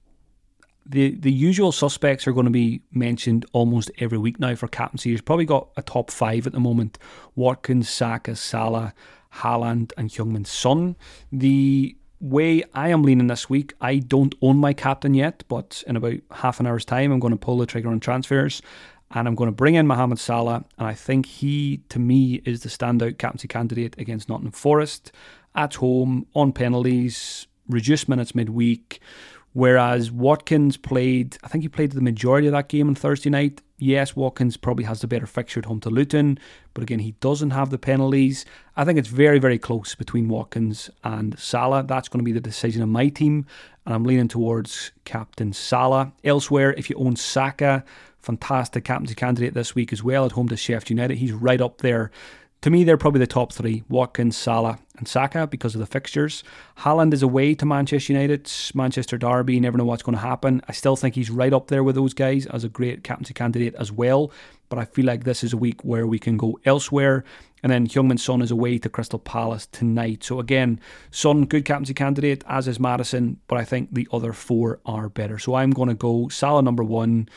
the 0.84 1.14
the 1.14 1.32
usual 1.32 1.72
suspects 1.72 2.26
are 2.26 2.32
going 2.32 2.44
to 2.44 2.50
be 2.50 2.82
mentioned 2.92 3.46
almost 3.52 3.90
every 3.98 4.18
week 4.18 4.38
now 4.38 4.54
for 4.54 4.68
captaincy. 4.68 5.10
He's 5.10 5.22
probably 5.22 5.46
got 5.46 5.70
a 5.78 5.82
top 5.82 6.10
five 6.10 6.46
at 6.46 6.52
the 6.52 6.60
moment: 6.60 6.98
Watkins, 7.34 7.88
Saka, 7.88 8.36
Salah, 8.36 8.92
Haaland, 9.36 9.92
and 9.96 10.10
Heung-min 10.10 10.44
Son. 10.44 10.96
The 11.32 11.96
way 12.20 12.62
I 12.74 12.88
am 12.88 13.02
leaning 13.02 13.28
this 13.28 13.48
week, 13.48 13.74
I 13.80 13.98
don't 13.98 14.34
own 14.42 14.56
my 14.56 14.72
captain 14.72 15.14
yet, 15.14 15.44
but 15.48 15.82
in 15.86 15.96
about 15.96 16.20
half 16.32 16.60
an 16.60 16.66
hour's 16.66 16.84
time, 16.84 17.12
I'm 17.12 17.20
going 17.20 17.32
to 17.32 17.38
pull 17.38 17.58
the 17.58 17.66
trigger 17.66 17.88
on 17.88 18.00
transfers 18.00 18.62
and 19.10 19.26
I'm 19.26 19.34
going 19.34 19.48
to 19.48 19.54
bring 19.56 19.74
in 19.74 19.86
Mohamed 19.86 20.18
Salah. 20.18 20.64
And 20.78 20.86
I 20.86 20.94
think 20.94 21.26
he, 21.26 21.80
to 21.88 21.98
me, 21.98 22.42
is 22.44 22.62
the 22.62 22.68
standout 22.68 23.18
captaincy 23.18 23.48
candidate 23.48 23.96
against 23.98 24.28
Nottingham 24.28 24.52
Forest 24.52 25.12
at 25.54 25.74
home 25.74 26.26
on 26.34 26.52
penalties, 26.52 27.46
reduced 27.68 28.08
minutes 28.08 28.34
midweek. 28.34 29.00
Whereas 29.54 30.12
Watkins 30.12 30.76
played, 30.76 31.38
I 31.42 31.48
think 31.48 31.62
he 31.64 31.68
played 31.68 31.92
the 31.92 32.00
majority 32.00 32.46
of 32.46 32.52
that 32.52 32.68
game 32.68 32.88
on 32.88 32.94
Thursday 32.94 33.30
night. 33.30 33.62
Yes, 33.80 34.16
Watkins 34.16 34.56
probably 34.56 34.84
has 34.84 35.02
the 35.02 35.06
better 35.06 35.26
fixture 35.26 35.60
at 35.60 35.66
home 35.66 35.78
to 35.80 35.90
Luton, 35.90 36.38
but 36.74 36.82
again, 36.82 36.98
he 36.98 37.12
doesn't 37.20 37.50
have 37.50 37.70
the 37.70 37.78
penalties. 37.78 38.44
I 38.76 38.84
think 38.84 38.98
it's 38.98 39.08
very, 39.08 39.38
very 39.38 39.58
close 39.58 39.94
between 39.94 40.28
Watkins 40.28 40.90
and 41.04 41.38
Salah. 41.38 41.84
That's 41.84 42.08
going 42.08 42.18
to 42.18 42.24
be 42.24 42.32
the 42.32 42.40
decision 42.40 42.82
of 42.82 42.88
my 42.88 43.08
team, 43.08 43.46
and 43.86 43.94
I'm 43.94 44.02
leaning 44.02 44.26
towards 44.26 44.90
Captain 45.04 45.52
Salah. 45.52 46.12
Elsewhere, 46.24 46.74
if 46.76 46.90
you 46.90 46.96
own 46.96 47.14
Saka, 47.14 47.84
fantastic 48.18 48.84
captaincy 48.84 49.14
candidate 49.14 49.54
this 49.54 49.76
week 49.76 49.92
as 49.92 50.02
well 50.02 50.26
at 50.26 50.32
home 50.32 50.48
to 50.48 50.56
Sheffield 50.56 50.90
United. 50.90 51.18
He's 51.18 51.32
right 51.32 51.60
up 51.60 51.78
there 51.78 52.10
to 52.62 52.70
me, 52.70 52.82
they're 52.82 52.96
probably 52.96 53.20
the 53.20 53.26
top 53.26 53.52
three 53.52 53.84
Watkins, 53.88 54.36
Salah, 54.36 54.80
and 54.96 55.06
Saka 55.06 55.46
because 55.46 55.76
of 55.76 55.80
the 55.80 55.86
fixtures. 55.86 56.42
Haaland 56.78 57.14
is 57.14 57.22
away 57.22 57.54
to 57.54 57.64
Manchester 57.64 58.12
United, 58.12 58.50
Manchester 58.74 59.16
Derby. 59.16 59.54
You 59.54 59.60
never 59.60 59.78
know 59.78 59.84
what's 59.84 60.02
going 60.02 60.16
to 60.16 60.22
happen. 60.22 60.60
I 60.68 60.72
still 60.72 60.96
think 60.96 61.14
he's 61.14 61.30
right 61.30 61.52
up 61.52 61.68
there 61.68 61.84
with 61.84 61.94
those 61.94 62.14
guys 62.14 62.46
as 62.46 62.64
a 62.64 62.68
great 62.68 63.04
captaincy 63.04 63.32
candidate 63.32 63.76
as 63.76 63.92
well. 63.92 64.32
But 64.70 64.80
I 64.80 64.86
feel 64.86 65.06
like 65.06 65.22
this 65.22 65.44
is 65.44 65.52
a 65.52 65.56
week 65.56 65.84
where 65.84 66.06
we 66.06 66.18
can 66.18 66.36
go 66.36 66.58
elsewhere. 66.64 67.22
And 67.62 67.70
then 67.72 67.86
Heung-min 67.86 68.18
Son 68.18 68.42
is 68.42 68.50
away 68.50 68.78
to 68.78 68.88
Crystal 68.88 69.20
Palace 69.20 69.66
tonight. 69.66 70.24
So 70.24 70.40
again, 70.40 70.80
Son, 71.12 71.44
good 71.44 71.64
captaincy 71.64 71.94
candidate, 71.94 72.42
as 72.48 72.66
is 72.66 72.80
Maddison, 72.80 73.38
But 73.46 73.58
I 73.58 73.64
think 73.64 73.94
the 73.94 74.08
other 74.12 74.32
four 74.32 74.80
are 74.84 75.08
better. 75.08 75.38
So 75.38 75.54
I'm 75.54 75.70
going 75.70 75.88
to 75.88 75.94
go 75.94 76.28
Salah 76.28 76.62
number 76.62 76.82
one, 76.82 77.28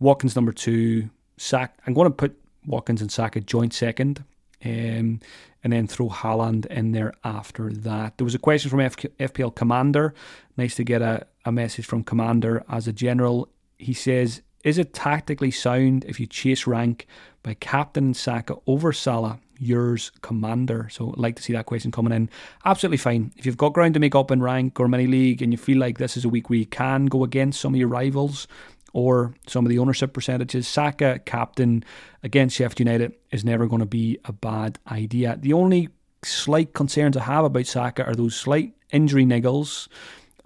Watkins 0.00 0.34
number 0.34 0.52
two, 0.52 1.10
Sack. 1.36 1.78
I'm 1.86 1.94
going 1.94 2.06
to 2.06 2.14
put 2.14 2.36
Watkins 2.66 3.00
and 3.00 3.12
Saka 3.12 3.40
joint 3.40 3.72
second 3.72 4.24
um, 4.64 5.20
and 5.62 5.72
then 5.72 5.86
throw 5.86 6.08
Haaland 6.08 6.66
in 6.66 6.92
there 6.92 7.14
after 7.24 7.72
that. 7.72 8.18
There 8.18 8.24
was 8.24 8.34
a 8.34 8.38
question 8.38 8.70
from 8.70 8.80
F- 8.80 8.96
FPL 8.96 9.54
Commander. 9.54 10.14
Nice 10.56 10.76
to 10.76 10.84
get 10.84 11.02
a, 11.02 11.26
a 11.44 11.52
message 11.52 11.86
from 11.86 12.04
Commander 12.04 12.64
as 12.68 12.86
a 12.86 12.92
general. 12.92 13.48
He 13.78 13.92
says, 13.92 14.42
Is 14.64 14.78
it 14.78 14.94
tactically 14.94 15.50
sound 15.50 16.04
if 16.04 16.20
you 16.20 16.26
chase 16.26 16.66
rank 16.66 17.06
by 17.42 17.54
captain 17.54 18.14
Saka 18.14 18.56
over 18.66 18.92
Salah? 18.92 19.40
Yours, 19.58 20.12
Commander. 20.20 20.88
So 20.90 21.10
I'd 21.10 21.18
like 21.18 21.36
to 21.36 21.42
see 21.42 21.54
that 21.54 21.64
question 21.64 21.90
coming 21.90 22.12
in. 22.12 22.28
Absolutely 22.66 22.98
fine. 22.98 23.32
If 23.36 23.46
you've 23.46 23.56
got 23.56 23.72
ground 23.72 23.94
to 23.94 24.00
make 24.00 24.14
up 24.14 24.30
in 24.30 24.42
rank 24.42 24.78
or 24.78 24.86
mini 24.86 25.06
league 25.06 25.40
and 25.40 25.50
you 25.50 25.56
feel 25.56 25.78
like 25.78 25.96
this 25.96 26.16
is 26.16 26.26
a 26.26 26.28
week 26.28 26.50
where 26.50 26.58
you 26.58 26.66
can 26.66 27.06
go 27.06 27.24
against 27.24 27.60
some 27.60 27.72
of 27.72 27.80
your 27.80 27.88
rivals, 27.88 28.46
or 28.96 29.34
some 29.46 29.66
of 29.66 29.68
the 29.68 29.78
ownership 29.78 30.14
percentages. 30.14 30.66
Saka, 30.66 31.20
captain 31.26 31.84
against 32.22 32.56
Sheffield 32.56 32.80
United, 32.80 33.12
is 33.30 33.44
never 33.44 33.66
going 33.66 33.80
to 33.80 33.84
be 33.84 34.18
a 34.24 34.32
bad 34.32 34.78
idea. 34.90 35.36
The 35.38 35.52
only 35.52 35.90
slight 36.24 36.72
concerns 36.72 37.14
I 37.14 37.24
have 37.24 37.44
about 37.44 37.66
Saka 37.66 38.06
are 38.06 38.14
those 38.14 38.34
slight 38.34 38.72
injury 38.90 39.26
niggles 39.26 39.88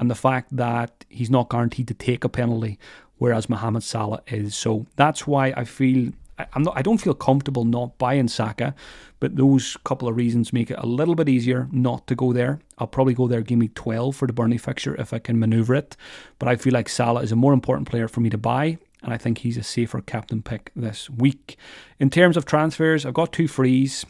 and 0.00 0.10
the 0.10 0.16
fact 0.16 0.56
that 0.56 1.04
he's 1.08 1.30
not 1.30 1.48
guaranteed 1.48 1.86
to 1.88 1.94
take 1.94 2.24
a 2.24 2.28
penalty, 2.28 2.76
whereas 3.18 3.48
Mohamed 3.48 3.84
Salah 3.84 4.22
is. 4.26 4.56
So 4.56 4.84
that's 4.96 5.28
why 5.28 5.54
I 5.56 5.62
feel 5.62 6.10
I'm 6.52 6.62
not. 6.62 6.76
I 6.76 6.82
don't 6.82 6.98
feel 6.98 7.14
comfortable 7.14 7.64
not 7.64 7.98
buying 7.98 8.28
Saka, 8.28 8.74
but 9.18 9.36
those 9.36 9.76
couple 9.84 10.08
of 10.08 10.16
reasons 10.16 10.52
make 10.52 10.70
it 10.70 10.78
a 10.78 10.86
little 10.86 11.14
bit 11.14 11.28
easier 11.28 11.68
not 11.72 12.06
to 12.06 12.14
go 12.14 12.32
there. 12.32 12.60
I'll 12.78 12.86
probably 12.86 13.14
go 13.14 13.26
there 13.26 13.42
Give 13.42 13.58
me 13.58 13.68
12 13.68 14.16
for 14.16 14.26
the 14.26 14.32
Burnley 14.32 14.58
fixture 14.58 14.94
if 14.96 15.12
I 15.12 15.18
can 15.18 15.38
manoeuvre 15.38 15.76
it. 15.76 15.96
But 16.38 16.48
I 16.48 16.56
feel 16.56 16.72
like 16.72 16.88
Salah 16.88 17.22
is 17.22 17.32
a 17.32 17.36
more 17.36 17.52
important 17.52 17.88
player 17.88 18.08
for 18.08 18.20
me 18.20 18.30
to 18.30 18.38
buy, 18.38 18.78
and 19.02 19.12
I 19.12 19.18
think 19.18 19.38
he's 19.38 19.56
a 19.56 19.62
safer 19.62 20.00
captain 20.00 20.42
pick 20.42 20.72
this 20.74 21.10
week. 21.10 21.56
In 21.98 22.10
terms 22.10 22.36
of 22.36 22.44
transfers, 22.44 23.04
I've 23.04 23.14
got 23.14 23.32
two 23.32 23.48
frees. 23.48 24.06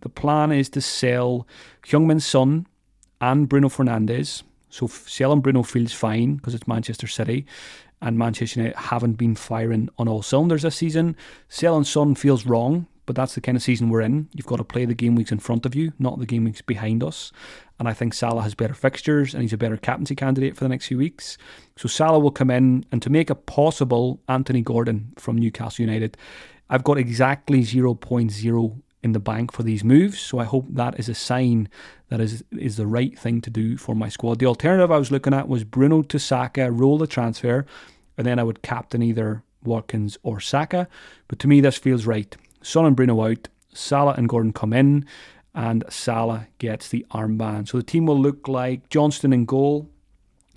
The 0.00 0.08
plan 0.08 0.52
is 0.52 0.68
to 0.70 0.80
sell 0.80 1.46
Heung-min 1.86 2.20
Son 2.20 2.66
and 3.20 3.48
Bruno 3.48 3.68
Fernandes. 3.68 4.42
So 4.70 4.86
selling 4.86 5.40
Bruno 5.40 5.62
feels 5.62 5.92
fine 5.92 6.36
because 6.36 6.54
it's 6.54 6.68
Manchester 6.68 7.06
City 7.06 7.46
and 8.00 8.18
Manchester 8.18 8.60
United 8.60 8.78
haven't 8.78 9.14
been 9.14 9.34
firing 9.34 9.88
on 9.98 10.08
all 10.08 10.22
cylinders 10.22 10.62
this 10.62 10.76
season. 10.76 11.16
Selling 11.48 11.84
Son 11.84 12.14
feels 12.14 12.46
wrong, 12.46 12.86
but 13.06 13.16
that's 13.16 13.34
the 13.34 13.40
kind 13.40 13.56
of 13.56 13.62
season 13.62 13.88
we're 13.88 14.02
in. 14.02 14.28
You've 14.34 14.46
got 14.46 14.56
to 14.56 14.64
play 14.64 14.84
the 14.84 14.94
game 14.94 15.14
weeks 15.14 15.32
in 15.32 15.38
front 15.38 15.66
of 15.66 15.74
you, 15.74 15.92
not 15.98 16.18
the 16.18 16.26
game 16.26 16.44
weeks 16.44 16.62
behind 16.62 17.02
us. 17.02 17.32
And 17.78 17.88
I 17.88 17.94
think 17.94 18.14
Salah 18.14 18.42
has 18.42 18.54
better 18.54 18.74
fixtures 18.74 19.34
and 19.34 19.42
he's 19.42 19.52
a 19.52 19.58
better 19.58 19.76
captaincy 19.76 20.14
candidate 20.14 20.56
for 20.56 20.64
the 20.64 20.68
next 20.68 20.86
few 20.86 20.98
weeks. 20.98 21.38
So 21.76 21.88
Salah 21.88 22.18
will 22.18 22.30
come 22.30 22.50
in 22.50 22.84
and 22.92 23.02
to 23.02 23.10
make 23.10 23.30
a 23.30 23.34
possible 23.34 24.20
Anthony 24.28 24.62
Gordon 24.62 25.12
from 25.16 25.38
Newcastle 25.38 25.84
United, 25.84 26.16
I've 26.70 26.84
got 26.84 26.98
exactly 26.98 27.62
0.0 27.62 28.82
in 29.02 29.12
the 29.12 29.20
bank 29.20 29.52
for 29.52 29.62
these 29.62 29.84
moves. 29.84 30.20
So 30.20 30.38
I 30.38 30.44
hope 30.44 30.66
that 30.70 30.98
is 30.98 31.08
a 31.08 31.14
sign 31.14 31.68
that 32.08 32.20
is 32.20 32.42
is 32.52 32.76
the 32.76 32.86
right 32.86 33.18
thing 33.18 33.40
to 33.42 33.50
do 33.50 33.76
for 33.76 33.94
my 33.94 34.08
squad. 34.08 34.38
The 34.38 34.46
alternative 34.46 34.90
I 34.90 34.98
was 34.98 35.10
looking 35.10 35.34
at 35.34 35.48
was 35.48 35.64
Bruno 35.64 36.02
to 36.02 36.18
Saka, 36.18 36.70
roll 36.70 36.98
the 36.98 37.06
transfer, 37.06 37.66
and 38.16 38.26
then 38.26 38.38
I 38.38 38.44
would 38.44 38.62
captain 38.62 39.02
either 39.02 39.42
Watkins 39.64 40.18
or 40.22 40.40
Saka. 40.40 40.88
But 41.28 41.38
to 41.40 41.48
me, 41.48 41.60
this 41.60 41.76
feels 41.76 42.06
right. 42.06 42.36
Son 42.62 42.84
and 42.84 42.96
Bruno 42.96 43.22
out, 43.30 43.48
Salah 43.72 44.14
and 44.16 44.28
Gordon 44.28 44.52
come 44.52 44.72
in, 44.72 45.06
and 45.54 45.84
Salah 45.88 46.48
gets 46.58 46.88
the 46.88 47.06
armband. 47.10 47.68
So 47.68 47.78
the 47.78 47.84
team 47.84 48.06
will 48.06 48.18
look 48.18 48.48
like 48.48 48.88
Johnston 48.88 49.32
in 49.32 49.44
goal. 49.44 49.88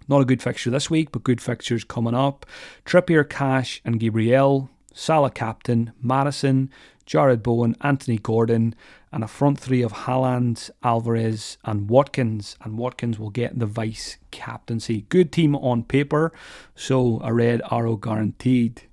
Not 0.08 0.22
a 0.22 0.26
good 0.26 0.42
fixture 0.42 0.70
this 0.70 0.90
week, 0.90 1.12
but 1.12 1.24
good 1.24 1.42
fixtures 1.42 1.84
coming 1.84 2.16
up. 2.16 2.46
Trippier, 2.86 3.28
Cash, 3.28 3.82
and 3.86 4.00
Gabriel. 4.00 4.70
Salah 4.94 5.32
captain, 5.32 5.94
Maddison, 6.02 6.70
Jarrod 7.12 7.44
Bowen, 7.44 7.76
Anthony 7.82 8.18
Gordon, 8.18 8.74
and 9.12 9.22
a 9.22 9.28
front 9.28 9.60
three 9.60 9.82
of 9.82 9.92
Haaland, 9.92 10.70
Alvarez, 10.82 11.58
and 11.66 11.90
Watkins. 11.90 12.56
And 12.62 12.78
Watkins 12.78 13.20
will 13.20 13.32
get 13.32 13.60
the 13.60 13.66
vice 13.66 14.18
captaincy. 14.32 15.02
Good 15.10 15.34
team 15.34 15.54
on 15.56 15.84
paper, 15.84 16.32
so 16.74 17.20
a 17.22 17.34
red 17.34 17.62
arrow 17.70 17.98
guaranteed. 17.98 18.84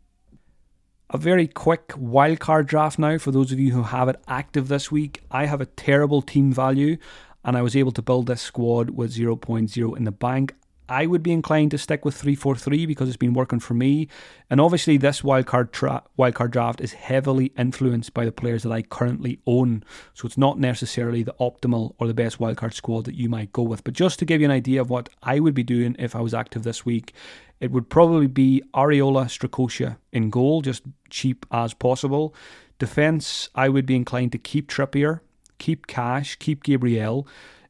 A 1.10 1.16
very 1.16 1.46
quick 1.46 1.88
wildcard 1.90 2.66
draft 2.66 2.98
now 2.98 3.18
for 3.18 3.30
those 3.30 3.52
of 3.52 3.60
you 3.60 3.70
who 3.70 3.84
have 3.84 4.08
it 4.08 4.20
active 4.26 4.66
this 4.66 4.90
week. 4.90 5.22
I 5.30 5.46
have 5.46 5.60
a 5.60 5.66
terrible 5.66 6.20
team 6.20 6.52
value 6.52 6.98
and 7.44 7.56
I 7.56 7.62
was 7.62 7.76
able 7.76 7.92
to 7.92 8.02
build 8.02 8.26
this 8.26 8.42
squad 8.42 8.90
with 8.90 9.14
0.0 9.14 9.96
in 9.96 10.04
the 10.04 10.12
bank. 10.12 10.54
I 10.88 11.06
would 11.06 11.22
be 11.22 11.32
inclined 11.32 11.70
to 11.72 11.78
stick 11.78 12.04
with 12.04 12.14
343 12.14 12.86
because 12.86 13.08
it's 13.08 13.16
been 13.16 13.34
working 13.34 13.60
for 13.60 13.74
me. 13.74 14.08
And 14.48 14.60
obviously, 14.60 14.96
this 14.96 15.20
wildcard, 15.20 15.72
tra- 15.72 16.02
wildcard 16.18 16.50
draft 16.50 16.80
is 16.80 16.94
heavily 16.94 17.52
influenced 17.58 18.14
by 18.14 18.24
the 18.24 18.32
players 18.32 18.62
that 18.62 18.72
I 18.72 18.82
currently 18.82 19.40
own. 19.46 19.84
So 20.14 20.26
it's 20.26 20.38
not 20.38 20.58
necessarily 20.58 21.22
the 21.22 21.34
optimal 21.40 21.94
or 21.98 22.06
the 22.06 22.14
best 22.14 22.38
wildcard 22.38 22.72
squad 22.72 23.04
that 23.04 23.14
you 23.14 23.28
might 23.28 23.52
go 23.52 23.62
with. 23.62 23.84
But 23.84 23.94
just 23.94 24.18
to 24.20 24.24
give 24.24 24.40
you 24.40 24.46
an 24.46 24.50
idea 24.50 24.80
of 24.80 24.88
what 24.88 25.10
I 25.22 25.40
would 25.40 25.54
be 25.54 25.62
doing 25.62 25.94
if 25.98 26.16
I 26.16 26.20
was 26.20 26.34
active 26.34 26.62
this 26.62 26.86
week, 26.86 27.12
it 27.60 27.70
would 27.70 27.90
probably 27.90 28.28
be 28.28 28.62
Areola 28.74 29.26
Strakosha 29.26 29.98
in 30.12 30.30
goal, 30.30 30.62
just 30.62 30.84
cheap 31.10 31.44
as 31.50 31.74
possible. 31.74 32.34
Defence, 32.78 33.50
I 33.54 33.68
would 33.68 33.84
be 33.84 33.96
inclined 33.96 34.32
to 34.32 34.38
keep 34.38 34.70
Trippier, 34.70 35.20
keep 35.58 35.86
Cash, 35.86 36.36
keep 36.36 36.62
Gabriel 36.62 37.26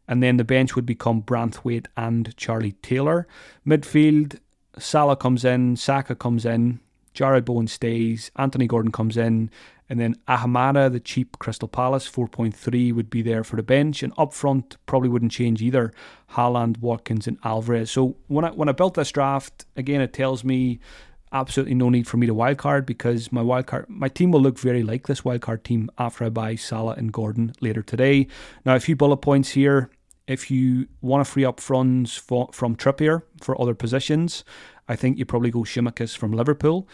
and 0.09 0.23
then 0.23 0.39
the 0.39 0.45
bench 0.45 0.75
would 0.75 0.87
become 0.87 1.23
Branthwaite 1.23 1.87
and 1.97 2.35
Charlie 2.37 2.73
Taylor. 2.83 3.29
Midfield, 3.67 4.41
Salah 4.79 5.17
comes 5.17 5.45
in, 5.45 5.77
Saka 5.77 6.15
comes 6.15 6.47
in, 6.47 6.81
Jarrod 7.15 7.45
Bowen 7.45 7.69
stays, 7.69 8.31
Anthony 8.37 8.67
Gordon 8.67 8.91
comes 8.91 9.17
in, 9.17 9.51
and 9.89 9.99
then 9.99 10.17
Ahamada, 10.29 10.91
the 10.91 11.01
cheap 11.01 11.39
Crystal 11.39 11.69
Palace, 11.69 12.09
4.3 12.09 12.93
would 12.95 13.11
be 13.11 13.23
there 13.23 13.43
for 13.43 13.57
the 13.57 13.63
bench. 13.63 14.03
And 14.03 14.13
up 14.19 14.35
front, 14.35 14.77
probably 14.87 15.09
wouldn't 15.09 15.33
change 15.33 15.63
either. 15.63 15.93
Haaland, 16.33 16.79
Watkins, 16.79 17.27
and 17.27 17.39
Alvarez. 17.43 17.91
So 17.91 18.17
when 18.27 18.45
I 18.45 18.51
when 18.51 18.69
I 18.69 18.73
built 18.73 18.95
this 18.95 19.11
draft, 19.11 19.65
again, 19.77 20.03
it 20.03 20.13
tells 20.13 20.45
me 20.45 20.79
absolutely 21.33 21.75
no 21.75 21.91
need 21.91 22.07
for 22.07 22.17
me 22.17 22.27
to 22.27 22.35
wildcard 22.35 22.87
because 22.87 23.31
my 23.31 23.43
wildcard 23.43 23.87
my 23.89 24.09
team 24.09 24.31
will 24.31 24.41
look 24.41 24.59
very 24.59 24.83
like 24.83 25.07
this 25.07 25.23
wildcard 25.23 25.63
team 25.63 25.91
after 25.99 26.25
I 26.25 26.31
buy 26.31 26.55
Salah 26.55 26.95
and 26.95 27.13
Gordon 27.13 27.53
later 27.61 27.83
today. 27.83 28.27
Now 28.65 28.75
a 28.75 28.81
few 28.81 28.97
bullet 28.97 29.19
points 29.19 29.51
here 29.51 29.91
if 30.29 30.51
you 30.51 30.87
want 31.01 31.25
to 31.25 31.31
free 31.31 31.45
up 31.45 31.59
funds 31.59 32.15
for, 32.17 32.51
from 32.53 32.77
Trippier 32.77 33.23
for 33.41 33.61
other 33.61 33.75
positions, 33.75 34.45
I 34.87 34.95
think 34.95 35.19
you 35.19 35.25
probably 35.25 35.51
go 35.51 35.61
Tsimikas 35.61 36.17
from 36.17 36.33
Liverpool. 36.33 36.87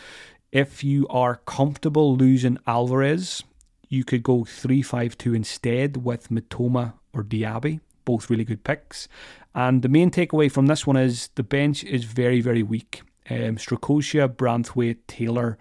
If 0.52 0.84
you 0.84 1.06
are 1.08 1.36
comfortable 1.44 2.16
losing 2.16 2.58
Alvarez, 2.66 3.42
you 3.88 4.04
could 4.04 4.22
go 4.22 4.44
3 4.44 4.82
5 4.82 5.18
2 5.18 5.34
instead 5.34 6.04
with 6.04 6.28
Mitoma 6.30 6.94
or 7.12 7.24
Diaby. 7.24 7.80
Both 8.04 8.30
really 8.30 8.44
good 8.44 8.62
picks. 8.62 9.08
And 9.54 9.82
the 9.82 9.88
main 9.88 10.10
takeaway 10.10 10.50
from 10.50 10.66
this 10.66 10.86
one 10.86 10.96
is 10.96 11.28
the 11.34 11.42
bench 11.42 11.82
is 11.84 12.04
very, 12.04 12.40
very 12.40 12.62
weak. 12.62 13.02
Um, 13.28 13.56
Strakosha, 13.56 14.28
Branthwaite, 14.28 14.98
Taylor, 15.08 15.58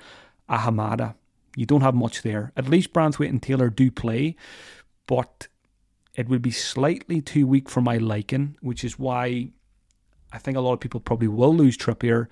Ahamada. 0.49 1.15
You 1.55 1.65
don't 1.65 1.81
have 1.81 1.95
much 1.95 2.21
there. 2.21 2.51
At 2.55 2.67
least 2.67 2.93
Branthwaite 2.93 3.29
and 3.29 3.41
Taylor 3.41 3.69
do 3.69 3.89
play, 3.89 4.35
but 5.07 5.47
it 6.15 6.29
would 6.29 6.41
be 6.41 6.51
slightly 6.51 7.21
too 7.21 7.47
weak 7.47 7.69
for 7.69 7.81
my 7.81 7.97
liking, 7.97 8.55
which 8.61 8.83
is 8.83 8.99
why 8.99 9.49
I 10.31 10.37
think 10.37 10.57
a 10.57 10.61
lot 10.61 10.73
of 10.73 10.79
people 10.79 10.99
probably 10.99 11.27
will 11.27 11.55
lose 11.55 11.77
Trippier, 11.77 12.27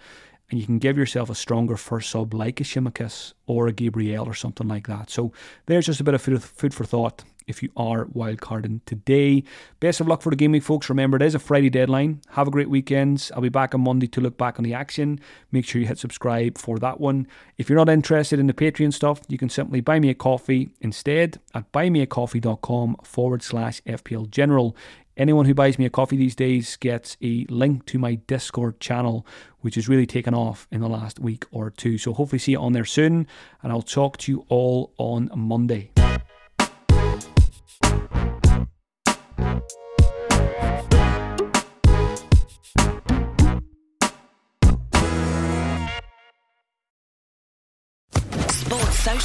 and 0.49 0.59
you 0.59 0.65
can 0.65 0.79
give 0.79 0.97
yourself 0.97 1.29
a 1.29 1.35
stronger 1.35 1.77
first 1.77 2.09
sub 2.09 2.33
like 2.33 2.59
a 2.59 2.63
Tsimikas 2.63 3.33
or 3.47 3.67
a 3.67 3.71
Gabriel 3.71 4.27
or 4.27 4.33
something 4.33 4.67
like 4.67 4.87
that. 4.87 5.09
So 5.09 5.31
there's 5.65 5.85
just 5.85 6.01
a 6.01 6.03
bit 6.03 6.13
of 6.13 6.21
food, 6.21 6.43
food 6.43 6.73
for 6.73 6.83
thought 6.83 7.23
if 7.47 7.61
you 7.63 7.69
are 7.75 8.05
wildcarding 8.05 8.81
today. 8.85 9.43
Best 9.79 9.99
of 9.99 10.07
luck 10.07 10.21
for 10.21 10.29
the 10.29 10.35
game 10.35 10.51
week, 10.51 10.63
folks. 10.63 10.89
Remember, 10.89 11.17
it 11.17 11.23
is 11.23 11.35
a 11.35 11.39
Friday 11.39 11.69
deadline. 11.69 12.21
Have 12.31 12.47
a 12.47 12.51
great 12.51 12.69
weekend. 12.69 13.29
I'll 13.33 13.41
be 13.41 13.49
back 13.49 13.73
on 13.73 13.81
Monday 13.81 14.07
to 14.07 14.21
look 14.21 14.37
back 14.37 14.59
on 14.59 14.63
the 14.63 14.73
action. 14.73 15.19
Make 15.51 15.65
sure 15.65 15.81
you 15.81 15.87
hit 15.87 15.99
subscribe 15.99 16.57
for 16.57 16.77
that 16.79 16.99
one. 16.99 17.27
If 17.57 17.69
you're 17.69 17.77
not 17.77 17.89
interested 17.89 18.39
in 18.39 18.47
the 18.47 18.53
Patreon 18.53 18.93
stuff, 18.93 19.21
you 19.27 19.37
can 19.37 19.49
simply 19.49 19.81
buy 19.81 19.99
me 19.99 20.09
a 20.09 20.13
coffee 20.13 20.69
instead 20.81 21.39
at 21.53 21.71
buymeacoffee.com 21.71 22.97
forward 23.03 23.43
slash 23.43 23.81
FPL 23.83 24.29
General. 24.29 24.75
Anyone 25.17 25.45
who 25.45 25.53
buys 25.53 25.77
me 25.77 25.85
a 25.85 25.89
coffee 25.89 26.15
these 26.15 26.35
days 26.35 26.77
gets 26.77 27.17
a 27.21 27.45
link 27.49 27.85
to 27.87 27.99
my 27.99 28.15
Discord 28.15 28.79
channel, 28.79 29.25
which 29.59 29.75
has 29.75 29.89
really 29.89 30.07
taken 30.07 30.33
off 30.33 30.67
in 30.71 30.81
the 30.81 30.87
last 30.89 31.19
week 31.19 31.45
or 31.51 31.69
two. 31.69 31.97
So 31.97 32.13
hopefully 32.13 32.39
see 32.39 32.53
you 32.53 32.59
on 32.59 32.73
there 32.73 32.85
soon, 32.85 33.27
and 33.61 33.71
I'll 33.71 33.81
talk 33.81 34.17
to 34.19 34.31
you 34.31 34.45
all 34.47 34.93
on 34.97 35.29
Monday. 35.35 35.90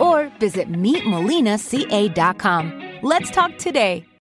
or 0.00 0.30
visit 0.40 0.70
meetmolinaca.com. 0.70 2.98
Let's 3.02 3.30
talk 3.30 3.56
today. 3.58 4.09